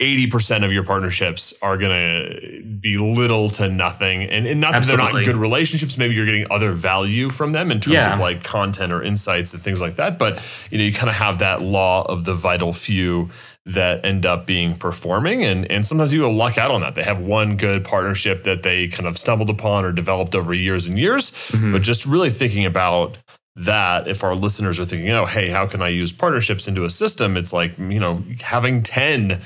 80% 0.00 0.64
of 0.64 0.72
your 0.72 0.84
partnerships 0.84 1.52
are 1.60 1.76
going 1.76 1.90
to 1.90 2.62
be 2.62 2.96
little 2.98 3.48
to 3.48 3.68
nothing. 3.68 4.22
And, 4.22 4.46
and 4.46 4.60
not 4.60 4.74
that 4.74 4.84
they're 4.84 4.96
not 4.96 5.12
good 5.24 5.36
relationships. 5.36 5.98
Maybe 5.98 6.14
you're 6.14 6.24
getting 6.24 6.46
other 6.52 6.70
value 6.70 7.30
from 7.30 7.50
them 7.50 7.72
in 7.72 7.80
terms 7.80 7.94
yeah. 7.94 8.14
of 8.14 8.20
like 8.20 8.44
content 8.44 8.92
or 8.92 9.02
insights 9.02 9.52
and 9.54 9.60
things 9.60 9.80
like 9.80 9.96
that. 9.96 10.16
But, 10.16 10.40
you 10.70 10.78
know, 10.78 10.84
you 10.84 10.92
kind 10.92 11.08
of 11.08 11.16
have 11.16 11.40
that 11.40 11.62
law 11.62 12.04
of 12.04 12.24
the 12.24 12.32
vital 12.32 12.72
few 12.72 13.30
that 13.68 14.02
end 14.02 14.24
up 14.24 14.46
being 14.46 14.74
performing 14.74 15.44
and 15.44 15.70
and 15.70 15.84
sometimes 15.84 16.10
people 16.10 16.32
luck 16.32 16.56
out 16.56 16.70
on 16.70 16.80
that. 16.80 16.94
They 16.94 17.02
have 17.02 17.20
one 17.20 17.56
good 17.56 17.84
partnership 17.84 18.44
that 18.44 18.62
they 18.62 18.88
kind 18.88 19.06
of 19.06 19.18
stumbled 19.18 19.50
upon 19.50 19.84
or 19.84 19.92
developed 19.92 20.34
over 20.34 20.54
years 20.54 20.86
and 20.86 20.98
years. 20.98 21.30
Mm-hmm. 21.30 21.72
but 21.72 21.82
just 21.82 22.06
really 22.06 22.30
thinking 22.30 22.64
about 22.64 23.18
that 23.56 24.08
if 24.08 24.24
our 24.24 24.34
listeners 24.34 24.80
are 24.80 24.84
thinking 24.86 25.10
oh 25.10 25.26
hey 25.26 25.48
how 25.48 25.66
can 25.66 25.82
i 25.82 25.88
use 25.88 26.12
partnerships 26.12 26.66
into 26.66 26.84
a 26.84 26.90
system? 26.90 27.36
It's 27.36 27.52
like 27.52 27.76
you 27.78 28.00
know 28.00 28.24
having 28.40 28.82
10 28.82 29.38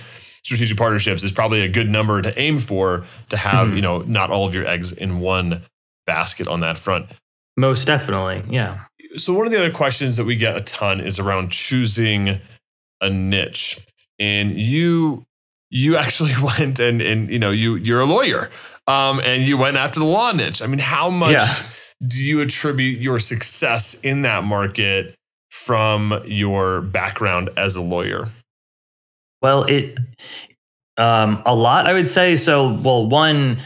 strategic 0.45 0.79
partnerships 0.79 1.25
is 1.25 1.33
probably 1.33 1.63
a 1.63 1.69
good 1.69 1.91
number 1.91 2.23
to 2.23 2.39
aim 2.39 2.61
for 2.61 3.05
to 3.31 3.37
have 3.37 3.69
mm-hmm. 3.69 3.77
you 3.77 3.83
know 3.83 3.99
not 4.03 4.31
all 4.31 4.47
of 4.47 4.55
your 4.55 4.67
eggs 4.67 4.93
in 4.93 5.19
one 5.19 5.63
basket 6.07 6.47
on 6.47 6.61
that 6.61 6.79
front. 6.79 7.07
Most 7.57 7.87
definitely 7.87 8.45
yeah. 8.49 8.85
So 9.17 9.33
one 9.33 9.47
of 9.47 9.53
the 9.53 9.59
other 9.59 9.73
questions 9.73 10.17
that 10.17 10.25
we 10.25 10.37
get 10.37 10.57
a 10.57 10.61
ton 10.61 11.01
is 11.01 11.19
around 11.19 11.51
choosing 11.51 12.39
a 13.01 13.11
niche 13.11 13.81
and 14.23 14.59
you 14.59 15.25
you 15.71 15.97
actually 16.03 16.33
went 16.43 16.79
and 16.79 17.03
and 17.03 17.31
you 17.31 17.39
know 17.39 17.51
you 17.51 17.75
you're 17.75 18.01
a 18.01 18.07
lawyer 18.07 18.49
um, 18.87 19.21
and 19.25 19.43
you 19.43 19.57
went 19.57 19.77
after 19.77 20.01
the 20.01 20.07
law 20.07 20.33
niche. 20.33 20.63
I 20.63 20.67
mean, 20.67 20.79
how 20.79 21.11
much 21.11 21.33
yeah. 21.33 22.09
do 22.09 22.23
you 22.23 22.41
attribute 22.41 22.99
your 22.99 23.19
success 23.19 23.95
in 24.01 24.23
that 24.23 24.45
market 24.45 25.15
from 25.51 26.23
your 26.27 26.81
background 26.81 27.51
as 27.57 27.77
a 27.77 27.83
lawyer? 27.83 28.29
Well, 29.41 29.65
it 29.65 29.99
um, 30.97 31.43
a 31.47 31.55
lot, 31.55 31.87
I 31.87 31.93
would 31.93 32.09
say. 32.09 32.37
So, 32.37 32.73
well, 32.73 33.07
one, 33.09 33.59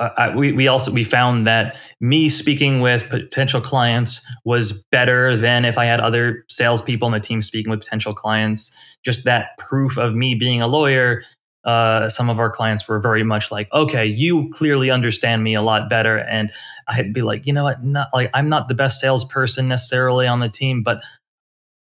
uh, 0.00 0.32
we, 0.34 0.52
we 0.52 0.66
also 0.66 0.90
we 0.90 1.04
found 1.04 1.46
that 1.46 1.76
me 2.00 2.28
speaking 2.28 2.80
with 2.80 3.08
potential 3.10 3.60
clients 3.60 4.24
was 4.44 4.84
better 4.90 5.36
than 5.36 5.64
if 5.64 5.76
I 5.76 5.84
had 5.84 6.00
other 6.00 6.44
salespeople 6.48 7.06
on 7.06 7.12
the 7.12 7.20
team 7.20 7.42
speaking 7.42 7.70
with 7.70 7.80
potential 7.80 8.14
clients. 8.14 8.74
Just 9.04 9.24
that 9.26 9.56
proof 9.58 9.98
of 9.98 10.14
me 10.14 10.34
being 10.34 10.60
a 10.60 10.66
lawyer. 10.66 11.22
Uh, 11.62 12.08
some 12.08 12.30
of 12.30 12.40
our 12.40 12.48
clients 12.48 12.88
were 12.88 12.98
very 12.98 13.22
much 13.22 13.50
like, 13.50 13.70
"Okay, 13.74 14.06
you 14.06 14.48
clearly 14.54 14.90
understand 14.90 15.44
me 15.44 15.54
a 15.54 15.60
lot 15.60 15.90
better," 15.90 16.16
and 16.16 16.50
I'd 16.88 17.12
be 17.12 17.20
like, 17.20 17.46
"You 17.46 17.52
know 17.52 17.64
what? 17.64 17.84
Not 17.84 18.08
like 18.14 18.30
I'm 18.32 18.48
not 18.48 18.68
the 18.68 18.74
best 18.74 18.98
salesperson 18.98 19.66
necessarily 19.66 20.26
on 20.26 20.40
the 20.40 20.48
team, 20.48 20.82
but 20.82 21.02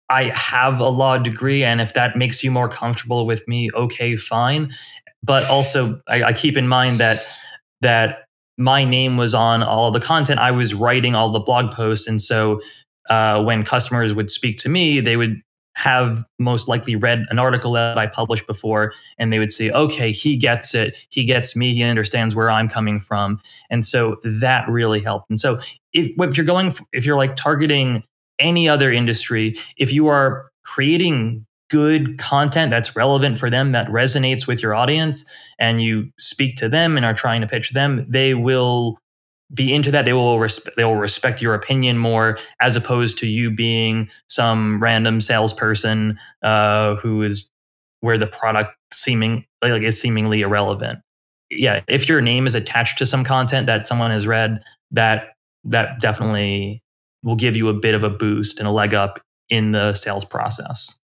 I 0.10 0.32
have 0.34 0.80
a 0.80 0.89
law 0.89 1.19
degree, 1.19 1.63
and 1.63 1.80
if 1.80 1.93
that 1.93 2.15
makes 2.15 2.43
you 2.43 2.49
more 2.49 2.67
comfortable 2.67 3.27
with 3.27 3.47
me, 3.47 3.69
okay, 3.75 4.15
fine." 4.15 4.71
But 5.23 5.47
also, 5.49 6.01
I, 6.10 6.23
I 6.23 6.34
keep 6.34 6.58
in 6.58 6.67
mind 6.67 6.97
that 6.97 7.19
that 7.82 8.26
my 8.58 8.84
name 8.84 9.18
was 9.18 9.34
on 9.34 9.63
all 9.63 9.92
the 9.92 10.00
content. 10.00 10.40
I 10.40 10.52
was 10.52 10.74
writing 10.74 11.16
all 11.16 11.32
the 11.32 11.40
blog 11.40 11.72
posts. 11.72 12.08
And 12.08 12.22
so 12.22 12.60
uh, 13.10 13.44
when 13.44 13.63
customers 13.63 14.16
would 14.16 14.30
speak 14.30 14.58
to 14.60 14.70
me, 14.70 15.00
they 15.00 15.16
would 15.16 15.42
have 15.76 16.26
most 16.40 16.68
likely 16.68 16.96
read 16.96 17.26
an 17.30 17.38
article 17.38 17.74
that 17.74 18.00
I 18.00 18.08
published 18.08 18.48
before, 18.48 18.94
and 19.20 19.32
they 19.32 19.38
would 19.38 19.52
say, 19.52 19.70
okay, 19.70 20.12
he 20.12 20.36
gets 20.36 20.74
it. 20.74 20.98
He 21.12 21.24
gets 21.24 21.56
me. 21.56 21.76
He 21.76 21.84
understands 21.84 22.36
where 22.36 22.50
I'm 22.50 22.68
coming 22.68 23.00
from. 23.00 23.40
And 23.70 23.86
so 23.86 24.18
that 24.24 24.68
really 24.68 25.02
helped. 25.02 25.30
And 25.30 25.40
so 25.40 25.60
if, 25.94 26.10
if 26.20 26.36
you're 26.36 26.48
going, 26.48 26.74
if 26.94 27.06
you're 27.06 27.16
like 27.16 27.36
targeting 27.36 28.04
any 28.40 28.68
other 28.68 28.92
industry, 28.92 29.54
if 29.78 29.94
you 29.94 30.08
are 30.08 30.50
creating 30.63 31.46
good 31.69 32.17
content 32.17 32.71
that's 32.71 32.95
relevant 32.95 33.38
for 33.38 33.49
them 33.49 33.73
that 33.73 33.88
resonates 33.88 34.47
with 34.47 34.63
your 34.63 34.73
audience 34.73 35.30
and 35.60 35.82
you 35.82 36.10
speak 36.17 36.56
to 36.56 36.69
them 36.69 36.95
and 36.95 37.06
are 37.06 37.13
trying 37.13 37.41
to 37.41 37.47
pitch 37.47 37.71
them 37.71 38.06
they 38.10 38.34
will 38.34 38.97
be 39.53 39.73
into 39.73 39.91
that. 39.91 40.06
They 40.06 40.13
will 40.13 40.38
resp- 40.38 40.73
they 40.75 40.84
will 40.84 40.95
respect 40.95 41.41
your 41.41 41.53
opinion 41.53 41.97
more 41.97 42.38
as 42.60 42.75
opposed 42.75 43.17
to 43.19 43.27
you 43.27 43.49
being 43.51 44.10
some 44.27 44.82
random 44.82 45.21
salesperson 45.21 46.19
uh, 46.41 46.95
who 46.95 47.21
is 47.23 47.49
where 48.01 48.17
the 48.17 48.27
product 48.27 48.75
seeming 48.93 49.45
like 49.62 49.84
is 49.84 49.99
seemingly 49.99 50.41
irrelevant. 50.41 50.99
Yeah 51.49 51.82
if 51.88 52.10
your 52.10 52.21
name 52.21 52.45
is 52.45 52.56
attached 52.56 52.97
to 52.97 53.06
some 53.06 53.23
content 53.23 53.67
that 53.67 53.88
someone 53.88 54.12
has 54.12 54.27
read 54.27 54.62
that 54.91 55.30
that 55.63 55.99
definitely 55.99 56.82
will 57.23 57.36
give 57.36 57.56
you 57.56 57.69
a 57.69 57.73
bit 57.73 57.95
of 57.95 58.03
a 58.03 58.10
boost 58.10 58.60
and 58.60 58.67
a 58.67 58.71
leg 58.71 58.93
up 58.93 59.19
in 59.49 59.71
the 59.71 59.93
sales 59.93 60.25
process 60.25 60.99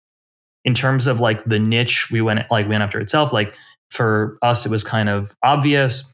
in 0.65 0.75
terms 0.75 1.07
of 1.07 1.21
like 1.21 1.45
the 1.45 1.59
niche 1.59 2.11
we 2.11 2.21
went 2.21 2.51
like 2.51 2.69
went 2.69 2.83
after 2.83 3.01
itself 3.01 3.33
like 3.33 3.57
for 3.91 4.39
us 4.43 4.67
it 4.67 4.71
was 4.71 4.85
kind 4.85 5.09
of 5.09 5.35
obvious. 5.43 6.13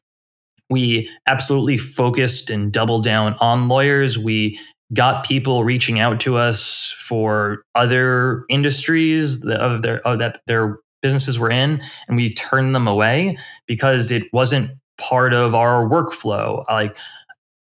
We 0.70 1.10
absolutely 1.26 1.78
focused 1.78 2.50
and 2.50 2.72
doubled 2.72 3.04
down 3.04 3.34
on 3.40 3.68
lawyers. 3.68 4.18
We 4.18 4.58
got 4.92 5.24
people 5.24 5.64
reaching 5.64 5.98
out 5.98 6.20
to 6.20 6.36
us 6.36 6.94
for 6.98 7.62
other 7.74 8.44
industries 8.48 9.44
of 9.44 9.82
their 9.82 10.06
of 10.06 10.18
that 10.20 10.40
their 10.46 10.78
businesses 11.02 11.38
were 11.38 11.50
in 11.50 11.82
and 12.08 12.16
we 12.16 12.32
turned 12.32 12.74
them 12.74 12.88
away 12.88 13.36
because 13.66 14.10
it 14.10 14.24
wasn't 14.32 14.70
part 14.96 15.34
of 15.34 15.54
our 15.54 15.86
workflow. 15.86 16.64
Like 16.68 16.96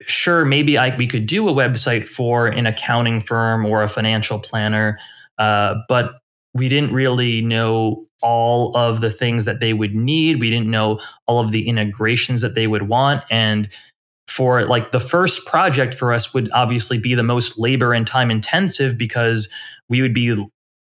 sure 0.02 0.46
maybe 0.46 0.78
I, 0.78 0.96
we 0.96 1.08
could 1.08 1.26
do 1.26 1.48
a 1.48 1.54
website 1.54 2.08
for 2.08 2.48
an 2.48 2.68
accounting 2.68 3.22
firm 3.22 3.66
or 3.66 3.82
a 3.82 3.88
financial 3.88 4.40
planner 4.40 5.00
uh, 5.38 5.76
but 5.88 6.20
we 6.56 6.70
didn't 6.70 6.94
really 6.94 7.42
know 7.42 8.08
all 8.22 8.76
of 8.76 9.02
the 9.02 9.12
things 9.12 9.46
that 9.46 9.60
they 9.60 9.74
would 9.74 9.94
need. 9.94 10.40
We 10.40 10.50
didn't 10.50 10.72
know 10.72 11.00
all 11.28 11.40
of 11.40 11.52
the 11.52 11.68
integrations 11.68 12.42
that 12.42 12.56
they 12.56 12.66
would 12.66 12.84
want. 12.84 13.24
And 13.30 13.68
for 14.28 14.66
like 14.66 14.92
the 14.92 15.00
first 15.00 15.46
project 15.46 15.94
for 15.94 16.14
us 16.14 16.34
would 16.34 16.50
obviously 16.54 16.98
be 16.98 17.14
the 17.14 17.24
most 17.24 17.60
labor 17.60 17.94
and 17.94 18.08
time 18.08 18.32
intensive 18.32 18.98
because 18.98 19.50
we 19.90 20.02
would 20.02 20.14
be 20.14 20.34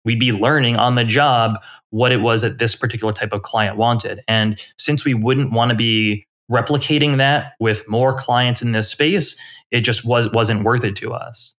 we'd 0.05 0.21
be 0.21 0.33
learning 0.33 0.77
on 0.77 0.95
the 0.95 1.05
job 1.05 1.63
what 1.91 2.13
it 2.13 2.19
was 2.19 2.43
that 2.43 2.59
this 2.59 2.77
particular 2.77 3.13
type 3.13 3.33
of 3.33 3.43
client 3.43 3.77
wanted. 3.77 4.21
And 4.29 4.65
since 4.79 5.05
we 5.05 5.15
wouldn't 5.15 5.53
want 5.53 5.71
to 5.71 5.77
be 5.77 6.27
replicating 6.51 7.17
that 7.17 7.55
with 7.59 7.89
more 7.89 8.15
clients 8.15 8.63
in 8.63 8.71
this 8.71 8.89
space, 8.89 9.37
it 9.73 9.81
just 9.81 10.05
was 10.05 10.31
wasn't 10.33 10.63
worth 10.63 10.85
it 10.85 10.95
to 10.97 11.13
us. 11.13 11.56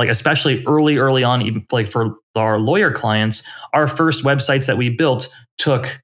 Like 0.00 0.08
especially 0.08 0.64
early, 0.66 0.96
early 0.96 1.22
on, 1.22 1.42
even 1.42 1.66
like 1.70 1.86
for 1.86 2.16
our 2.34 2.58
lawyer 2.58 2.90
clients, 2.90 3.46
our 3.74 3.86
first 3.86 4.24
websites 4.24 4.66
that 4.66 4.78
we 4.78 4.88
built 4.88 5.28
took 5.58 6.00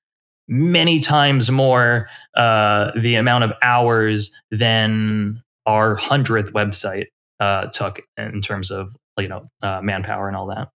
many 0.49 1.01
times 1.01 1.51
more 1.51 2.11
uh, 2.37 2.91
the 2.95 3.15
amount 3.15 3.45
of 3.45 3.55
hours 3.63 4.39
than 4.51 5.43
our 5.65 5.95
hundredth 5.95 6.53
website 6.53 7.07
uh, 7.41 7.69
took 7.69 8.01
in 8.19 8.43
terms 8.43 8.71
of 8.71 8.95
you 9.19 9.29
know 9.29 9.49
uh, 9.63 9.81
manpower 9.81 10.29
and 10.29 10.37
all 10.37 10.49
that. 10.49 10.69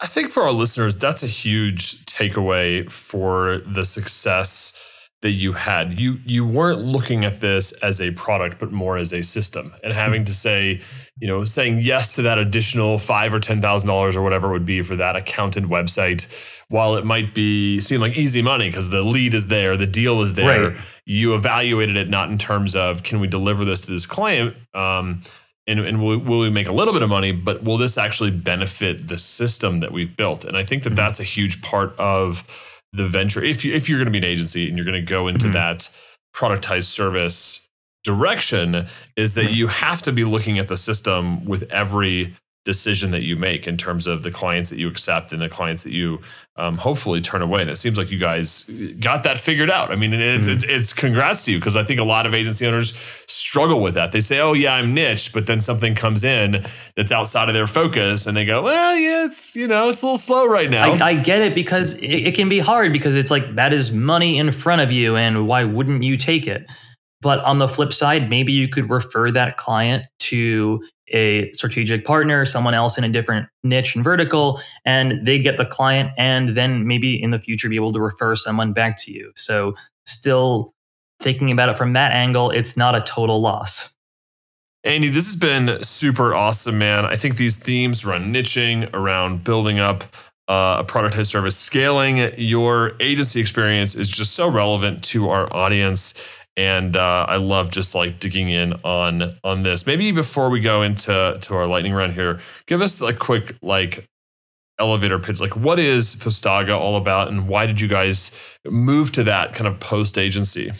I 0.00 0.06
think 0.06 0.30
for 0.30 0.42
our 0.42 0.52
listeners, 0.52 0.96
that's 0.96 1.22
a 1.22 1.26
huge 1.26 2.02
takeaway 2.06 2.90
for 2.90 3.58
the 3.66 3.84
success 3.84 4.72
that 5.22 5.30
you 5.30 5.52
had. 5.52 5.98
You 5.98 6.18
you 6.26 6.46
weren't 6.46 6.80
looking 6.80 7.24
at 7.24 7.40
this 7.40 7.72
as 7.80 8.00
a 8.00 8.10
product, 8.12 8.58
but 8.58 8.70
more 8.70 8.96
as 8.96 9.12
a 9.12 9.22
system, 9.22 9.72
and 9.82 9.92
having 9.92 10.24
to 10.24 10.34
say, 10.34 10.80
you 11.20 11.28
know, 11.28 11.44
saying 11.44 11.78
yes 11.80 12.16
to 12.16 12.22
that 12.22 12.38
additional 12.38 12.98
five 12.98 13.32
or 13.32 13.40
ten 13.40 13.62
thousand 13.62 13.88
dollars 13.88 14.16
or 14.16 14.22
whatever 14.22 14.48
it 14.48 14.52
would 14.52 14.66
be 14.66 14.82
for 14.82 14.96
that 14.96 15.16
accountant 15.16 15.66
website. 15.68 16.26
While 16.68 16.96
it 16.96 17.04
might 17.04 17.34
be 17.34 17.80
seem 17.80 18.00
like 18.00 18.16
easy 18.16 18.42
money 18.42 18.68
because 18.68 18.90
the 18.90 19.02
lead 19.02 19.34
is 19.34 19.46
there, 19.46 19.76
the 19.76 19.86
deal 19.86 20.20
is 20.22 20.34
there, 20.34 20.70
right. 20.70 20.76
you 21.06 21.34
evaluated 21.34 21.96
it 21.96 22.08
not 22.08 22.30
in 22.30 22.38
terms 22.38 22.74
of 22.74 23.02
can 23.02 23.20
we 23.20 23.28
deliver 23.28 23.64
this 23.64 23.82
to 23.82 23.92
this 23.92 24.06
client. 24.06 24.56
Um, 24.74 25.22
and, 25.68 25.78
and 25.78 26.02
will, 26.02 26.18
will, 26.18 26.40
we 26.40 26.50
make 26.50 26.66
a 26.66 26.72
little 26.72 26.92
bit 26.92 27.04
of 27.04 27.08
money 27.08 27.30
but 27.30 27.62
will 27.62 27.76
this 27.76 27.96
actually 27.96 28.32
benefit 28.32 29.06
the 29.06 29.16
system 29.16 29.78
that 29.78 29.92
we've 29.92 30.16
built 30.16 30.44
and 30.44 30.56
i 30.56 30.64
think 30.64 30.82
that 30.82 30.88
mm-hmm. 30.88 30.96
that's 30.96 31.20
a 31.20 31.22
huge 31.22 31.62
part 31.62 31.96
of 32.00 32.71
the 32.92 33.06
venture 33.06 33.42
if 33.42 33.64
you 33.64 33.72
if 33.72 33.88
you're 33.88 33.98
going 33.98 34.06
to 34.06 34.12
be 34.12 34.18
an 34.18 34.24
agency 34.24 34.68
and 34.68 34.76
you're 34.76 34.84
going 34.84 35.00
to 35.00 35.10
go 35.10 35.28
into 35.28 35.46
mm-hmm. 35.46 35.54
that 35.54 35.94
productized 36.34 36.84
service 36.84 37.68
direction 38.04 38.86
is 39.16 39.34
that 39.34 39.52
you 39.52 39.68
have 39.68 40.02
to 40.02 40.12
be 40.12 40.24
looking 40.24 40.58
at 40.58 40.68
the 40.68 40.76
system 40.76 41.44
with 41.44 41.62
every 41.70 42.34
decision 42.64 43.10
that 43.10 43.22
you 43.22 43.36
make 43.36 43.66
in 43.66 43.76
terms 43.76 44.06
of 44.06 44.22
the 44.22 44.30
clients 44.30 44.70
that 44.70 44.78
you 44.78 44.86
accept 44.86 45.32
and 45.32 45.42
the 45.42 45.48
clients 45.48 45.82
that 45.82 45.92
you 45.92 46.20
um, 46.56 46.76
hopefully 46.76 47.20
turn 47.20 47.42
away. 47.42 47.60
And 47.62 47.70
it 47.70 47.76
seems 47.76 47.98
like 47.98 48.12
you 48.12 48.18
guys 48.18 48.64
got 49.00 49.24
that 49.24 49.38
figured 49.38 49.70
out. 49.70 49.90
I 49.90 49.96
mean, 49.96 50.12
it's, 50.12 50.46
mm-hmm. 50.46 50.54
it's, 50.54 50.64
it's, 50.64 50.92
congrats 50.92 51.44
to 51.46 51.52
you 51.52 51.58
because 51.58 51.76
I 51.76 51.82
think 51.82 51.98
a 51.98 52.04
lot 52.04 52.24
of 52.24 52.34
agency 52.34 52.66
owners 52.66 52.94
struggle 53.26 53.80
with 53.80 53.94
that. 53.94 54.12
They 54.12 54.20
say, 54.20 54.38
oh, 54.38 54.52
yeah, 54.52 54.74
I'm 54.74 54.94
niche, 54.94 55.32
but 55.32 55.46
then 55.46 55.60
something 55.60 55.94
comes 55.94 56.22
in 56.22 56.64
that's 56.94 57.10
outside 57.10 57.48
of 57.48 57.54
their 57.54 57.66
focus 57.66 58.26
and 58.26 58.36
they 58.36 58.44
go, 58.44 58.62
well, 58.62 58.96
yeah, 58.96 59.24
it's, 59.24 59.56
you 59.56 59.66
know, 59.66 59.88
it's 59.88 60.02
a 60.02 60.06
little 60.06 60.16
slow 60.16 60.46
right 60.46 60.70
now. 60.70 60.92
I, 60.92 61.08
I 61.08 61.14
get 61.14 61.42
it 61.42 61.54
because 61.54 61.94
it, 61.94 62.28
it 62.28 62.34
can 62.34 62.48
be 62.48 62.60
hard 62.60 62.92
because 62.92 63.16
it's 63.16 63.30
like 63.30 63.56
that 63.56 63.72
is 63.72 63.90
money 63.90 64.38
in 64.38 64.52
front 64.52 64.82
of 64.82 64.92
you 64.92 65.16
and 65.16 65.48
why 65.48 65.64
wouldn't 65.64 66.02
you 66.02 66.16
take 66.16 66.46
it? 66.46 66.70
But 67.22 67.38
on 67.40 67.58
the 67.58 67.68
flip 67.68 67.92
side, 67.92 68.28
maybe 68.28 68.52
you 68.52 68.68
could 68.68 68.90
refer 68.90 69.30
that 69.30 69.56
client 69.56 70.06
to 70.18 70.84
a 71.12 71.50
strategic 71.52 72.04
partner, 72.04 72.44
someone 72.44 72.74
else 72.74 72.98
in 72.98 73.04
a 73.04 73.08
different 73.08 73.48
niche 73.62 73.94
and 73.94 74.04
vertical, 74.04 74.60
and 74.84 75.24
they 75.26 75.38
get 75.38 75.56
the 75.56 75.66
client 75.66 76.10
and 76.18 76.50
then 76.50 76.86
maybe 76.86 77.20
in 77.20 77.30
the 77.30 77.38
future 77.38 77.68
be 77.68 77.76
able 77.76 77.92
to 77.92 78.00
refer 78.00 78.34
someone 78.34 78.72
back 78.72 78.96
to 79.04 79.12
you. 79.12 79.32
So, 79.36 79.74
still 80.04 80.72
thinking 81.20 81.50
about 81.50 81.68
it 81.68 81.78
from 81.78 81.92
that 81.92 82.12
angle, 82.12 82.50
it's 82.50 82.76
not 82.76 82.94
a 82.94 83.00
total 83.00 83.40
loss. 83.40 83.94
Andy, 84.84 85.08
this 85.08 85.26
has 85.26 85.36
been 85.36 85.82
super 85.84 86.34
awesome, 86.34 86.78
man. 86.78 87.04
I 87.04 87.14
think 87.14 87.36
these 87.36 87.56
themes 87.56 88.04
around 88.04 88.34
niching, 88.34 88.92
around 88.92 89.44
building 89.44 89.78
up 89.78 90.02
uh, 90.48 90.78
a 90.80 90.84
productized 90.84 91.26
service, 91.26 91.56
scaling 91.56 92.32
your 92.36 92.94
agency 92.98 93.40
experience 93.40 93.94
is 93.94 94.08
just 94.08 94.32
so 94.32 94.48
relevant 94.48 95.04
to 95.04 95.28
our 95.28 95.52
audience 95.54 96.14
and 96.56 96.96
uh, 96.96 97.26
I 97.28 97.36
love 97.36 97.70
just 97.70 97.94
like 97.94 98.20
digging 98.20 98.50
in 98.50 98.74
on 98.84 99.34
on 99.42 99.62
this. 99.62 99.86
Maybe 99.86 100.12
before 100.12 100.50
we 100.50 100.60
go 100.60 100.82
into 100.82 101.38
to 101.40 101.54
our 101.54 101.66
lightning 101.66 101.92
round 101.92 102.12
here, 102.12 102.40
give 102.66 102.80
us 102.80 103.00
a 103.00 103.12
quick 103.12 103.56
like 103.62 104.06
elevator 104.78 105.18
pitch. 105.18 105.40
Like, 105.40 105.56
what 105.56 105.78
is 105.78 106.16
Postaga 106.16 106.76
all 106.78 106.96
about, 106.96 107.28
and 107.28 107.48
why 107.48 107.66
did 107.66 107.80
you 107.80 107.88
guys 107.88 108.36
move 108.66 109.12
to 109.12 109.24
that 109.24 109.54
kind 109.54 109.66
of 109.66 109.80
post 109.80 110.18
agency? 110.18 110.70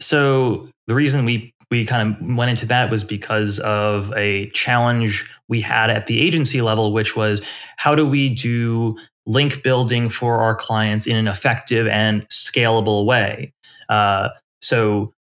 So 0.00 0.68
the 0.86 0.94
reason 0.94 1.24
we 1.24 1.52
we 1.70 1.84
kind 1.84 2.16
of 2.16 2.36
went 2.36 2.50
into 2.50 2.66
that 2.66 2.90
was 2.90 3.04
because 3.04 3.60
of 3.60 4.12
a 4.16 4.48
challenge 4.50 5.30
we 5.48 5.60
had 5.60 5.90
at 5.90 6.06
the 6.06 6.20
agency 6.20 6.62
level, 6.62 6.92
which 6.92 7.16
was 7.16 7.44
how 7.76 7.94
do 7.94 8.06
we 8.06 8.30
do 8.30 8.96
link 9.26 9.62
building 9.62 10.08
for 10.08 10.38
our 10.38 10.54
clients 10.54 11.06
in 11.06 11.16
an 11.16 11.28
effective 11.28 11.86
and 11.86 12.26
scalable 12.28 13.04
way. 13.04 13.52
Uh, 13.90 14.30
so 14.60 15.12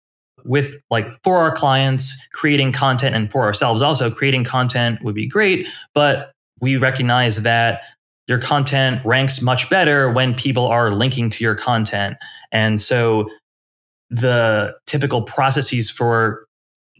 with 0.46 0.78
like 0.90 1.08
for 1.24 1.38
our 1.38 1.52
clients, 1.52 2.16
creating 2.34 2.72
content 2.72 3.16
and 3.16 3.32
for 3.32 3.44
ourselves 3.44 3.82
also 3.82 4.10
creating 4.10 4.44
content 4.44 5.04
would 5.04 5.16
be 5.16 5.28
great, 5.28 5.68
but 5.94 6.32
we 6.62 6.78
recognize 6.78 7.44
that 7.44 7.82
your 8.28 8.40
content 8.40 9.04
ranks 9.06 9.42
much 9.42 9.70
better 9.70 10.10
when 10.10 10.34
people 10.34 10.68
are 10.68 10.92
linking 10.92 11.30
to 11.30 11.44
your 11.44 11.56
content. 11.56 12.18
And 12.52 12.80
so 12.80 13.30
the 14.10 14.76
typical 14.86 15.22
processes 15.22 15.90
for 15.90 16.47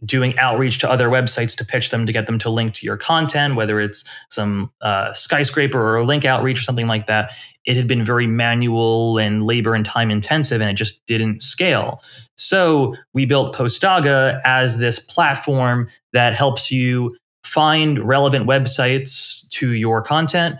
doing 0.04 0.38
outreach 0.38 0.78
to 0.78 0.90
other 0.90 1.08
websites 1.08 1.56
to 1.56 1.64
pitch 1.64 1.90
them 1.90 2.06
to 2.06 2.12
get 2.12 2.26
them 2.26 2.38
to 2.38 2.50
link 2.50 2.74
to 2.74 2.86
your 2.86 2.96
content, 2.96 3.56
whether 3.56 3.80
it's 3.80 4.04
some 4.30 4.70
uh, 4.80 5.12
skyscraper 5.12 5.96
or 5.96 6.04
link 6.04 6.24
outreach 6.24 6.58
or 6.58 6.62
something 6.62 6.86
like 6.86 7.06
that, 7.06 7.32
it 7.64 7.76
had 7.76 7.86
been 7.86 8.04
very 8.04 8.26
manual 8.26 9.18
and 9.18 9.44
labor 9.44 9.74
and 9.74 9.84
time 9.84 10.10
intensive 10.10 10.60
and 10.60 10.70
it 10.70 10.74
just 10.74 11.04
didn't 11.06 11.42
scale. 11.42 12.02
So 12.36 12.94
we 13.12 13.26
built 13.26 13.54
Postaga 13.54 14.40
as 14.44 14.78
this 14.78 14.98
platform 14.98 15.88
that 16.12 16.34
helps 16.34 16.70
you 16.70 17.16
find 17.44 17.98
relevant 17.98 18.46
websites 18.46 19.48
to 19.50 19.72
your 19.72 20.02
content, 20.02 20.56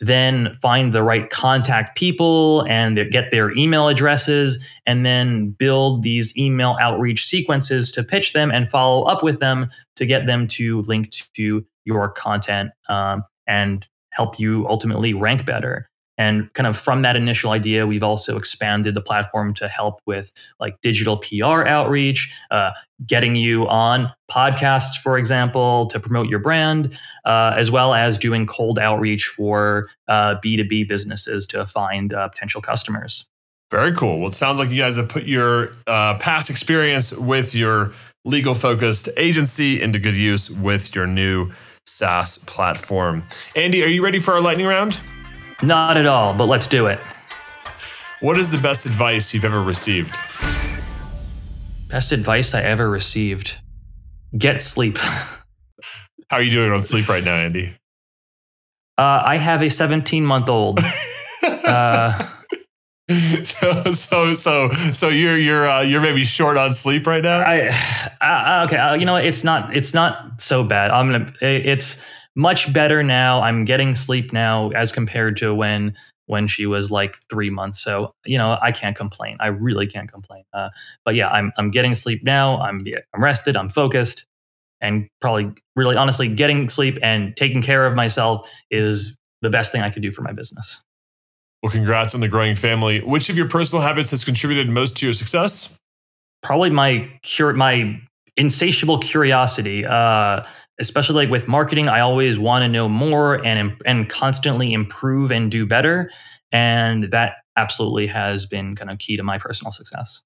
then 0.00 0.54
find 0.62 0.92
the 0.92 1.02
right 1.02 1.28
contact 1.30 1.96
people 1.96 2.62
and 2.68 3.10
get 3.10 3.30
their 3.30 3.50
email 3.56 3.88
addresses 3.88 4.68
and 4.86 5.04
then 5.04 5.50
build 5.50 6.02
these 6.02 6.36
email 6.36 6.76
outreach 6.80 7.24
sequences 7.24 7.90
to 7.92 8.04
pitch 8.04 8.32
them 8.32 8.50
and 8.50 8.70
follow 8.70 9.04
up 9.04 9.22
with 9.22 9.40
them 9.40 9.68
to 9.96 10.06
get 10.06 10.26
them 10.26 10.46
to 10.46 10.82
link 10.82 11.10
to 11.34 11.64
your 11.84 12.08
content 12.10 12.70
um, 12.88 13.24
and 13.46 13.88
help 14.10 14.38
you 14.38 14.66
ultimately 14.68 15.12
rank 15.14 15.44
better 15.44 15.87
and 16.18 16.52
kind 16.52 16.66
of 16.66 16.76
from 16.76 17.02
that 17.02 17.16
initial 17.16 17.52
idea, 17.52 17.86
we've 17.86 18.02
also 18.02 18.36
expanded 18.36 18.94
the 18.94 19.00
platform 19.00 19.54
to 19.54 19.68
help 19.68 20.00
with 20.04 20.32
like 20.58 20.80
digital 20.82 21.16
PR 21.16 21.64
outreach, 21.66 22.34
uh, 22.50 22.72
getting 23.06 23.36
you 23.36 23.66
on 23.68 24.12
podcasts, 24.30 25.00
for 25.00 25.16
example, 25.16 25.86
to 25.86 26.00
promote 26.00 26.28
your 26.28 26.40
brand, 26.40 26.98
uh, 27.24 27.54
as 27.56 27.70
well 27.70 27.94
as 27.94 28.18
doing 28.18 28.46
cold 28.46 28.78
outreach 28.78 29.26
for 29.26 29.86
uh, 30.08 30.34
B2B 30.44 30.88
businesses 30.88 31.46
to 31.46 31.64
find 31.64 32.12
uh, 32.12 32.28
potential 32.28 32.60
customers. 32.60 33.30
Very 33.70 33.92
cool. 33.92 34.18
Well, 34.18 34.28
it 34.28 34.34
sounds 34.34 34.58
like 34.58 34.70
you 34.70 34.78
guys 34.78 34.96
have 34.96 35.08
put 35.08 35.24
your 35.24 35.72
uh, 35.86 36.18
past 36.18 36.50
experience 36.50 37.12
with 37.12 37.54
your 37.54 37.92
legal 38.24 38.54
focused 38.54 39.08
agency 39.16 39.80
into 39.80 39.98
good 39.98 40.14
use 40.16 40.50
with 40.50 40.94
your 40.94 41.06
new 41.06 41.50
SaaS 41.86 42.38
platform. 42.38 43.24
Andy, 43.54 43.84
are 43.84 43.88
you 43.88 44.02
ready 44.02 44.18
for 44.18 44.34
our 44.34 44.40
lightning 44.40 44.66
round? 44.66 45.00
Not 45.62 45.96
at 45.96 46.06
all, 46.06 46.34
but 46.34 46.46
let's 46.46 46.66
do 46.66 46.86
it. 46.86 47.00
What 48.20 48.38
is 48.38 48.50
the 48.50 48.58
best 48.58 48.86
advice 48.86 49.34
you've 49.34 49.44
ever 49.44 49.62
received? 49.62 50.18
Best 51.88 52.12
advice 52.12 52.54
I 52.54 52.62
ever 52.62 52.88
received 52.88 53.58
get 54.36 54.62
sleep. 54.62 54.98
How 56.30 56.36
are 56.36 56.42
you 56.42 56.50
doing 56.50 56.72
on 56.72 56.82
sleep 56.82 57.08
right 57.08 57.24
now, 57.24 57.36
Andy? 57.36 57.74
Uh, 58.98 59.22
I 59.24 59.36
have 59.36 59.62
a 59.62 59.70
17 59.70 60.24
month 60.24 60.48
old. 60.48 60.80
uh, 61.42 62.12
so 63.08 63.92
so 63.92 64.34
so 64.34 64.68
so 64.70 65.08
you're 65.08 65.38
you're 65.38 65.66
uh, 65.66 65.80
you're 65.80 66.00
maybe 66.00 66.24
short 66.24 66.58
on 66.58 66.74
sleep 66.74 67.06
right 67.06 67.22
now. 67.22 67.40
I 67.40 67.68
uh, 68.20 68.66
okay. 68.66 68.76
Uh, 68.76 68.94
you 68.94 69.06
know 69.06 69.16
it's 69.16 69.44
not 69.44 69.74
it's 69.74 69.94
not 69.94 70.42
so 70.42 70.62
bad. 70.62 70.90
I'm 70.90 71.10
gonna 71.10 71.32
it's 71.40 72.04
much 72.38 72.72
better 72.72 73.02
now. 73.02 73.42
I'm 73.42 73.64
getting 73.64 73.96
sleep 73.96 74.32
now 74.32 74.70
as 74.70 74.92
compared 74.92 75.36
to 75.38 75.52
when 75.52 75.94
when 76.26 76.46
she 76.46 76.66
was 76.66 76.90
like 76.90 77.16
three 77.28 77.50
months. 77.50 77.82
So 77.82 78.12
you 78.24 78.38
know, 78.38 78.56
I 78.62 78.70
can't 78.70 78.96
complain. 78.96 79.36
I 79.40 79.48
really 79.48 79.86
can't 79.86 80.10
complain. 80.10 80.44
Uh, 80.54 80.70
but 81.04 81.16
yeah, 81.16 81.28
I'm 81.28 81.52
I'm 81.58 81.70
getting 81.70 81.94
sleep 81.94 82.22
now. 82.22 82.58
I'm 82.60 82.80
I'm 83.12 83.22
rested. 83.22 83.56
I'm 83.56 83.68
focused, 83.68 84.24
and 84.80 85.08
probably 85.20 85.52
really 85.74 85.96
honestly, 85.96 86.32
getting 86.32 86.68
sleep 86.68 86.96
and 87.02 87.36
taking 87.36 87.60
care 87.60 87.84
of 87.84 87.96
myself 87.96 88.48
is 88.70 89.16
the 89.42 89.50
best 89.50 89.72
thing 89.72 89.82
I 89.82 89.90
could 89.90 90.02
do 90.02 90.12
for 90.12 90.22
my 90.22 90.32
business. 90.32 90.82
Well, 91.62 91.72
congrats 91.72 92.14
on 92.14 92.20
the 92.20 92.28
growing 92.28 92.54
family. 92.54 93.00
Which 93.00 93.28
of 93.30 93.36
your 93.36 93.48
personal 93.48 93.82
habits 93.82 94.10
has 94.12 94.24
contributed 94.24 94.68
most 94.68 94.96
to 94.98 95.06
your 95.06 95.12
success? 95.12 95.76
Probably 96.44 96.70
my 96.70 97.10
cure 97.22 97.52
my 97.52 98.00
insatiable 98.36 98.98
curiosity. 98.98 99.84
Uh, 99.84 100.44
especially 100.78 101.16
like 101.16 101.30
with 101.30 101.48
marketing, 101.48 101.88
I 101.88 102.00
always 102.00 102.38
want 102.38 102.62
to 102.62 102.68
know 102.68 102.88
more 102.88 103.44
and 103.44 103.80
and 103.84 104.08
constantly 104.08 104.72
improve 104.72 105.30
and 105.30 105.50
do 105.50 105.66
better. 105.66 106.10
And 106.52 107.10
that 107.10 107.36
absolutely 107.56 108.06
has 108.06 108.46
been 108.46 108.76
kind 108.76 108.90
of 108.90 108.98
key 108.98 109.16
to 109.16 109.22
my 109.22 109.38
personal 109.38 109.70
success. 109.70 110.22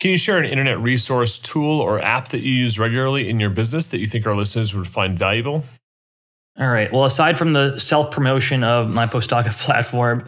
Can 0.00 0.10
you 0.10 0.18
share 0.18 0.38
an 0.38 0.44
internet 0.44 0.78
resource, 0.78 1.38
tool, 1.38 1.80
or 1.80 2.00
app 2.00 2.28
that 2.28 2.42
you 2.42 2.52
use 2.52 2.78
regularly 2.78 3.28
in 3.28 3.40
your 3.40 3.50
business 3.50 3.88
that 3.90 3.98
you 3.98 4.06
think 4.06 4.26
our 4.26 4.34
listeners 4.34 4.74
would 4.74 4.86
find 4.86 5.18
valuable? 5.18 5.64
All 6.58 6.68
right. 6.68 6.90
Well, 6.92 7.04
aside 7.04 7.38
from 7.38 7.52
the 7.52 7.78
self 7.78 8.10
promotion 8.10 8.62
of 8.62 8.94
my 8.94 9.04
Postaga 9.04 9.50
platform, 9.64 10.24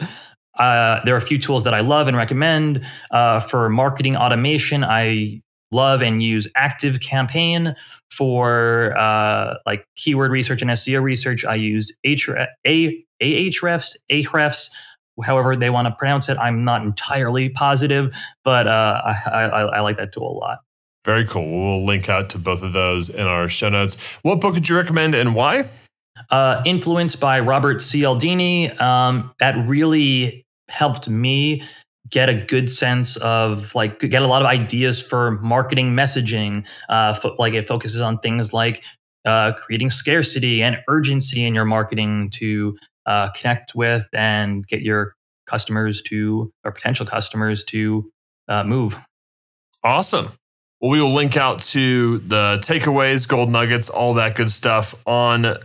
uh, 0.57 1.01
there 1.05 1.13
are 1.15 1.17
a 1.17 1.21
few 1.21 1.39
tools 1.39 1.63
that 1.63 1.73
I 1.73 1.79
love 1.79 2.07
and 2.07 2.17
recommend. 2.17 2.83
Uh, 3.11 3.39
for 3.39 3.69
marketing 3.69 4.15
automation, 4.15 4.83
I 4.83 5.41
love 5.71 6.01
and 6.01 6.21
use 6.21 6.47
Active 6.55 6.99
Campaign. 6.99 7.75
For 8.11 8.97
uh, 8.97 9.55
like 9.65 9.85
keyword 9.95 10.31
research 10.31 10.61
and 10.61 10.71
SEO 10.71 11.01
research, 11.01 11.45
I 11.45 11.55
use 11.55 11.95
H- 12.03 12.29
A- 12.65 13.05
Ahrefs, 13.21 13.95
Ahrefs, 14.11 14.69
however 15.23 15.55
they 15.55 15.69
want 15.69 15.87
to 15.87 15.95
pronounce 15.97 16.27
it. 16.27 16.37
I'm 16.37 16.63
not 16.63 16.81
entirely 16.83 17.49
positive, 17.49 18.13
but 18.43 18.67
uh, 18.67 19.01
I, 19.03 19.31
I, 19.31 19.61
I 19.61 19.79
like 19.81 19.97
that 19.97 20.11
tool 20.11 20.31
a 20.31 20.37
lot. 20.37 20.59
Very 21.05 21.25
cool. 21.25 21.49
We'll 21.49 21.85
link 21.85 22.09
out 22.09 22.29
to 22.31 22.37
both 22.37 22.61
of 22.61 22.73
those 22.73 23.09
in 23.09 23.25
our 23.25 23.47
show 23.47 23.69
notes. 23.69 24.17
What 24.21 24.41
book 24.41 24.53
would 24.53 24.67
you 24.67 24.75
recommend 24.75 25.15
and 25.15 25.33
why? 25.33 25.65
Uh, 26.29 26.61
influenced 26.65 27.19
by 27.21 27.39
Robert 27.39 27.79
Cialdini. 27.79 28.69
Um, 28.71 29.31
that 29.39 29.55
really 29.67 30.45
helped 30.67 31.09
me 31.09 31.63
get 32.09 32.29
a 32.29 32.33
good 32.33 32.69
sense 32.69 33.17
of 33.17 33.73
like 33.75 33.99
get 33.99 34.21
a 34.21 34.27
lot 34.27 34.41
of 34.41 34.47
ideas 34.47 35.01
for 35.01 35.31
marketing 35.31 35.93
messaging 35.93 36.65
uh, 36.89 37.13
fo- 37.13 37.35
like 37.37 37.53
it 37.53 37.67
focuses 37.67 38.01
on 38.01 38.17
things 38.19 38.53
like 38.53 38.83
uh, 39.25 39.51
creating 39.53 39.89
scarcity 39.89 40.61
and 40.63 40.77
urgency 40.87 41.45
in 41.45 41.53
your 41.53 41.65
marketing 41.65 42.29
to 42.31 42.77
uh, 43.05 43.29
connect 43.31 43.75
with 43.75 44.07
and 44.13 44.65
get 44.67 44.81
your 44.81 45.15
customers 45.45 46.01
to 46.01 46.51
or 46.63 46.71
potential 46.71 47.05
customers 47.05 47.63
to 47.63 48.09
uh, 48.47 48.63
move. 48.63 48.97
Awesome. 49.83 50.29
Well 50.81 50.91
we 50.91 51.01
will 51.01 51.13
link 51.13 51.35
out 51.35 51.59
to 51.59 52.19
the 52.19 52.59
takeaways 52.63 53.27
gold 53.27 53.49
nuggets 53.49 53.89
all 53.89 54.13
that 54.15 54.35
good 54.35 54.49
stuff 54.49 54.95
on 55.05 55.57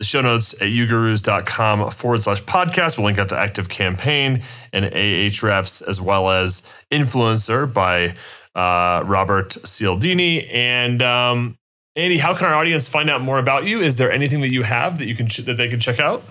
the 0.00 0.04
show 0.06 0.22
notes 0.22 0.54
at 0.54 0.68
ugurus.com 0.68 1.90
forward 1.90 2.22
slash 2.22 2.42
podcast. 2.44 2.96
We'll 2.96 3.04
link 3.04 3.18
out 3.18 3.28
to 3.28 3.38
Active 3.38 3.68
Campaign 3.68 4.42
and 4.72 4.86
Ahrefs 4.86 5.86
as 5.86 6.00
well 6.00 6.30
as 6.30 6.62
Influencer 6.90 7.72
by 7.72 8.14
uh, 8.54 9.04
Robert 9.04 9.58
Cialdini. 9.64 10.48
And 10.48 11.02
um, 11.02 11.58
Andy, 11.96 12.16
how 12.16 12.34
can 12.34 12.46
our 12.46 12.54
audience 12.54 12.88
find 12.88 13.10
out 13.10 13.20
more 13.20 13.38
about 13.38 13.64
you? 13.64 13.80
Is 13.80 13.96
there 13.96 14.10
anything 14.10 14.40
that 14.40 14.50
you 14.50 14.62
have 14.62 14.98
that 14.98 15.06
you 15.06 15.14
can 15.14 15.28
ch- 15.28 15.44
that 15.44 15.58
they 15.58 15.68
can 15.68 15.78
check 15.78 16.00
out? 16.00 16.22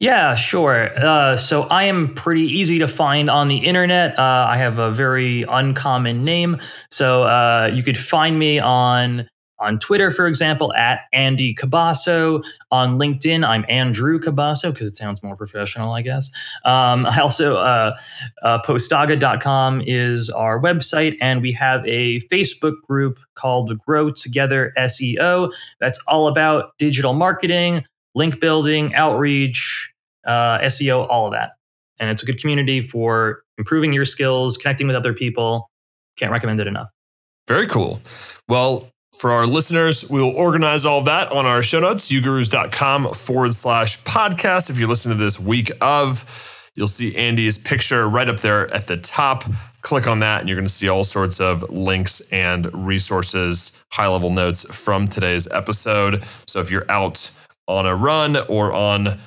Yeah, 0.00 0.34
sure. 0.34 0.90
Uh, 0.98 1.36
so 1.36 1.62
I 1.62 1.84
am 1.84 2.16
pretty 2.16 2.42
easy 2.42 2.80
to 2.80 2.88
find 2.88 3.30
on 3.30 3.46
the 3.46 3.58
internet. 3.58 4.18
Uh, 4.18 4.46
I 4.48 4.56
have 4.56 4.80
a 4.80 4.90
very 4.90 5.44
uncommon 5.48 6.24
name. 6.24 6.58
So 6.90 7.22
uh, 7.22 7.70
you 7.72 7.84
could 7.84 7.96
find 7.96 8.36
me 8.36 8.58
on 8.58 9.28
on 9.62 9.78
Twitter, 9.78 10.10
for 10.10 10.26
example, 10.26 10.74
at 10.74 11.02
Andy 11.12 11.54
Cabasso. 11.54 12.44
On 12.70 12.98
LinkedIn, 12.98 13.46
I'm 13.46 13.64
Andrew 13.68 14.18
Cabasso 14.18 14.72
because 14.72 14.88
it 14.88 14.96
sounds 14.96 15.22
more 15.22 15.36
professional, 15.36 15.92
I 15.92 16.02
guess. 16.02 16.30
Um, 16.64 17.06
I 17.06 17.20
also, 17.20 17.56
uh, 17.56 17.92
uh, 18.42 18.58
Postaga.com 18.62 19.82
is 19.86 20.28
our 20.30 20.60
website, 20.60 21.16
and 21.20 21.40
we 21.40 21.52
have 21.52 21.86
a 21.86 22.20
Facebook 22.20 22.80
group 22.82 23.20
called 23.34 23.78
Grow 23.86 24.10
Together 24.10 24.72
SEO. 24.76 25.52
That's 25.80 26.02
all 26.08 26.26
about 26.26 26.76
digital 26.78 27.12
marketing, 27.12 27.84
link 28.14 28.40
building, 28.40 28.94
outreach, 28.94 29.92
uh, 30.26 30.58
SEO, 30.58 31.06
all 31.08 31.26
of 31.26 31.32
that. 31.32 31.52
And 32.00 32.10
it's 32.10 32.22
a 32.22 32.26
good 32.26 32.40
community 32.40 32.80
for 32.80 33.42
improving 33.58 33.92
your 33.92 34.04
skills, 34.04 34.56
connecting 34.56 34.88
with 34.88 34.96
other 34.96 35.12
people. 35.12 35.70
Can't 36.16 36.32
recommend 36.32 36.58
it 36.58 36.66
enough. 36.66 36.90
Very 37.48 37.66
cool. 37.66 38.00
Well, 38.48 38.91
for 39.16 39.30
our 39.30 39.46
listeners, 39.46 40.08
we 40.10 40.20
will 40.20 40.34
organize 40.34 40.86
all 40.86 41.02
that 41.02 41.30
on 41.32 41.46
our 41.46 41.62
show 41.62 41.80
notes, 41.80 42.08
ugurus.com 42.08 43.14
forward 43.14 43.54
slash 43.54 44.02
podcast. 44.02 44.70
If 44.70 44.78
you're 44.78 44.88
listening 44.88 45.18
to 45.18 45.22
this 45.22 45.38
week 45.38 45.70
of, 45.80 46.70
you'll 46.74 46.88
see 46.88 47.14
Andy's 47.14 47.58
picture 47.58 48.08
right 48.08 48.28
up 48.28 48.40
there 48.40 48.72
at 48.72 48.86
the 48.86 48.96
top. 48.96 49.44
Click 49.82 50.06
on 50.06 50.20
that, 50.20 50.40
and 50.40 50.48
you're 50.48 50.56
going 50.56 50.66
to 50.66 50.72
see 50.72 50.88
all 50.88 51.04
sorts 51.04 51.40
of 51.40 51.62
links 51.70 52.20
and 52.32 52.72
resources, 52.86 53.84
high 53.90 54.06
level 54.06 54.30
notes 54.30 54.64
from 54.74 55.08
today's 55.08 55.46
episode. 55.50 56.24
So 56.46 56.60
if 56.60 56.70
you're 56.70 56.90
out 56.90 57.30
on 57.68 57.86
a 57.86 57.94
run 57.94 58.36
or 58.48 58.72
on 58.72 59.18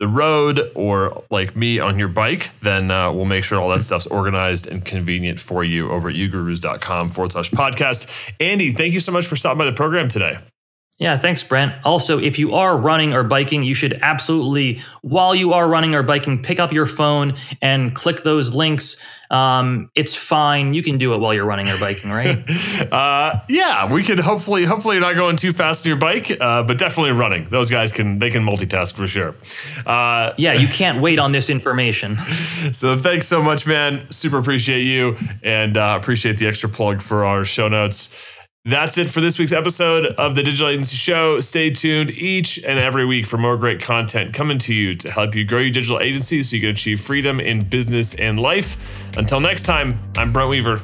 the 0.00 0.08
road 0.08 0.72
or 0.74 1.22
like 1.30 1.54
me 1.54 1.78
on 1.78 1.98
your 1.98 2.08
bike, 2.08 2.52
then 2.60 2.90
uh, 2.90 3.12
we'll 3.12 3.26
make 3.26 3.44
sure 3.44 3.60
all 3.60 3.68
that 3.68 3.82
stuff's 3.82 4.06
organized 4.06 4.66
and 4.66 4.84
convenient 4.84 5.38
for 5.38 5.62
you 5.62 5.90
over 5.90 6.08
at 6.08 6.16
ugurus.com 6.16 7.10
forward 7.10 7.30
slash 7.30 7.50
podcast. 7.50 8.32
Andy, 8.40 8.72
thank 8.72 8.94
you 8.94 9.00
so 9.00 9.12
much 9.12 9.26
for 9.26 9.36
stopping 9.36 9.58
by 9.58 9.66
the 9.66 9.72
program 9.72 10.08
today. 10.08 10.38
Yeah, 11.00 11.16
thanks, 11.16 11.42
Brent. 11.42 11.72
Also, 11.82 12.18
if 12.18 12.38
you 12.38 12.54
are 12.54 12.76
running 12.76 13.14
or 13.14 13.24
biking, 13.24 13.62
you 13.62 13.72
should 13.72 13.98
absolutely, 14.02 14.82
while 15.00 15.34
you 15.34 15.54
are 15.54 15.66
running 15.66 15.94
or 15.94 16.02
biking, 16.02 16.42
pick 16.42 16.60
up 16.60 16.72
your 16.72 16.84
phone 16.84 17.36
and 17.62 17.94
click 17.94 18.22
those 18.22 18.54
links. 18.54 19.02
Um, 19.30 19.90
it's 19.94 20.14
fine. 20.14 20.74
You 20.74 20.82
can 20.82 20.98
do 20.98 21.14
it 21.14 21.18
while 21.18 21.32
you're 21.32 21.46
running 21.46 21.68
or 21.68 21.78
biking, 21.80 22.10
right? 22.10 22.36
uh, 22.92 23.40
yeah, 23.48 23.90
we 23.90 24.02
could 24.02 24.20
hopefully, 24.20 24.66
hopefully 24.66 24.96
you're 24.96 25.00
not 25.00 25.14
going 25.14 25.36
too 25.36 25.52
fast 25.52 25.86
on 25.86 25.88
your 25.88 25.98
bike, 25.98 26.36
uh, 26.38 26.64
but 26.64 26.76
definitely 26.76 27.12
running. 27.12 27.48
Those 27.48 27.70
guys 27.70 27.92
can 27.92 28.18
they 28.18 28.28
can 28.28 28.44
multitask 28.44 28.94
for 28.94 29.06
sure. 29.06 29.34
Uh, 29.86 30.34
yeah, 30.36 30.52
you 30.52 30.68
can't 30.80 31.00
wait 31.00 31.18
on 31.18 31.32
this 31.32 31.48
information. 31.48 32.16
so 32.72 32.98
thanks 32.98 33.26
so 33.26 33.42
much, 33.42 33.66
man. 33.66 34.02
Super 34.10 34.36
appreciate 34.36 34.82
you 34.82 35.16
and 35.42 35.78
uh, 35.78 35.96
appreciate 35.98 36.36
the 36.36 36.46
extra 36.46 36.68
plug 36.68 37.00
for 37.00 37.24
our 37.24 37.42
show 37.42 37.68
notes. 37.68 38.36
That's 38.66 38.98
it 38.98 39.08
for 39.08 39.22
this 39.22 39.38
week's 39.38 39.52
episode 39.52 40.04
of 40.04 40.34
the 40.34 40.42
Digital 40.42 40.68
Agency 40.68 40.94
Show. 40.94 41.40
Stay 41.40 41.70
tuned 41.70 42.10
each 42.10 42.62
and 42.62 42.78
every 42.78 43.06
week 43.06 43.24
for 43.24 43.38
more 43.38 43.56
great 43.56 43.80
content 43.80 44.34
coming 44.34 44.58
to 44.58 44.74
you 44.74 44.94
to 44.96 45.10
help 45.10 45.34
you 45.34 45.46
grow 45.46 45.60
your 45.60 45.70
digital 45.70 45.98
agency 45.98 46.42
so 46.42 46.56
you 46.56 46.60
can 46.60 46.68
achieve 46.68 47.00
freedom 47.00 47.40
in 47.40 47.64
business 47.64 48.12
and 48.16 48.38
life. 48.38 49.16
Until 49.16 49.40
next 49.40 49.62
time, 49.62 49.98
I'm 50.18 50.30
Brent 50.30 50.50
Weaver. 50.50 50.82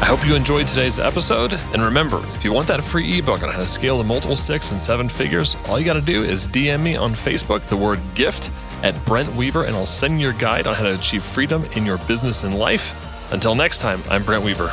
I 0.00 0.06
hope 0.06 0.26
you 0.26 0.34
enjoyed 0.34 0.66
today's 0.66 0.98
episode. 0.98 1.52
And 1.74 1.82
remember, 1.82 2.24
if 2.36 2.44
you 2.44 2.54
want 2.54 2.68
that 2.68 2.82
free 2.82 3.18
ebook 3.18 3.42
on 3.42 3.50
how 3.50 3.58
to 3.58 3.66
scale 3.66 3.98
to 3.98 4.04
multiple 4.04 4.36
six 4.36 4.70
and 4.70 4.80
seven 4.80 5.10
figures, 5.10 5.56
all 5.66 5.78
you 5.78 5.84
got 5.84 5.92
to 5.92 6.00
do 6.00 6.24
is 6.24 6.48
DM 6.48 6.82
me 6.82 6.96
on 6.96 7.12
Facebook 7.12 7.60
the 7.68 7.76
word 7.76 8.00
gift 8.14 8.50
at 8.82 8.94
Brent 9.04 9.30
Weaver, 9.36 9.64
and 9.64 9.76
I'll 9.76 9.84
send 9.84 10.20
you 10.20 10.28
your 10.28 10.38
guide 10.38 10.66
on 10.66 10.74
how 10.74 10.84
to 10.84 10.94
achieve 10.94 11.22
freedom 11.22 11.66
in 11.76 11.84
your 11.84 11.98
business 11.98 12.44
and 12.44 12.58
life. 12.58 12.94
Until 13.30 13.54
next 13.54 13.78
time, 13.78 14.02
I'm 14.10 14.22
Brent 14.22 14.42
Weaver. 14.42 14.72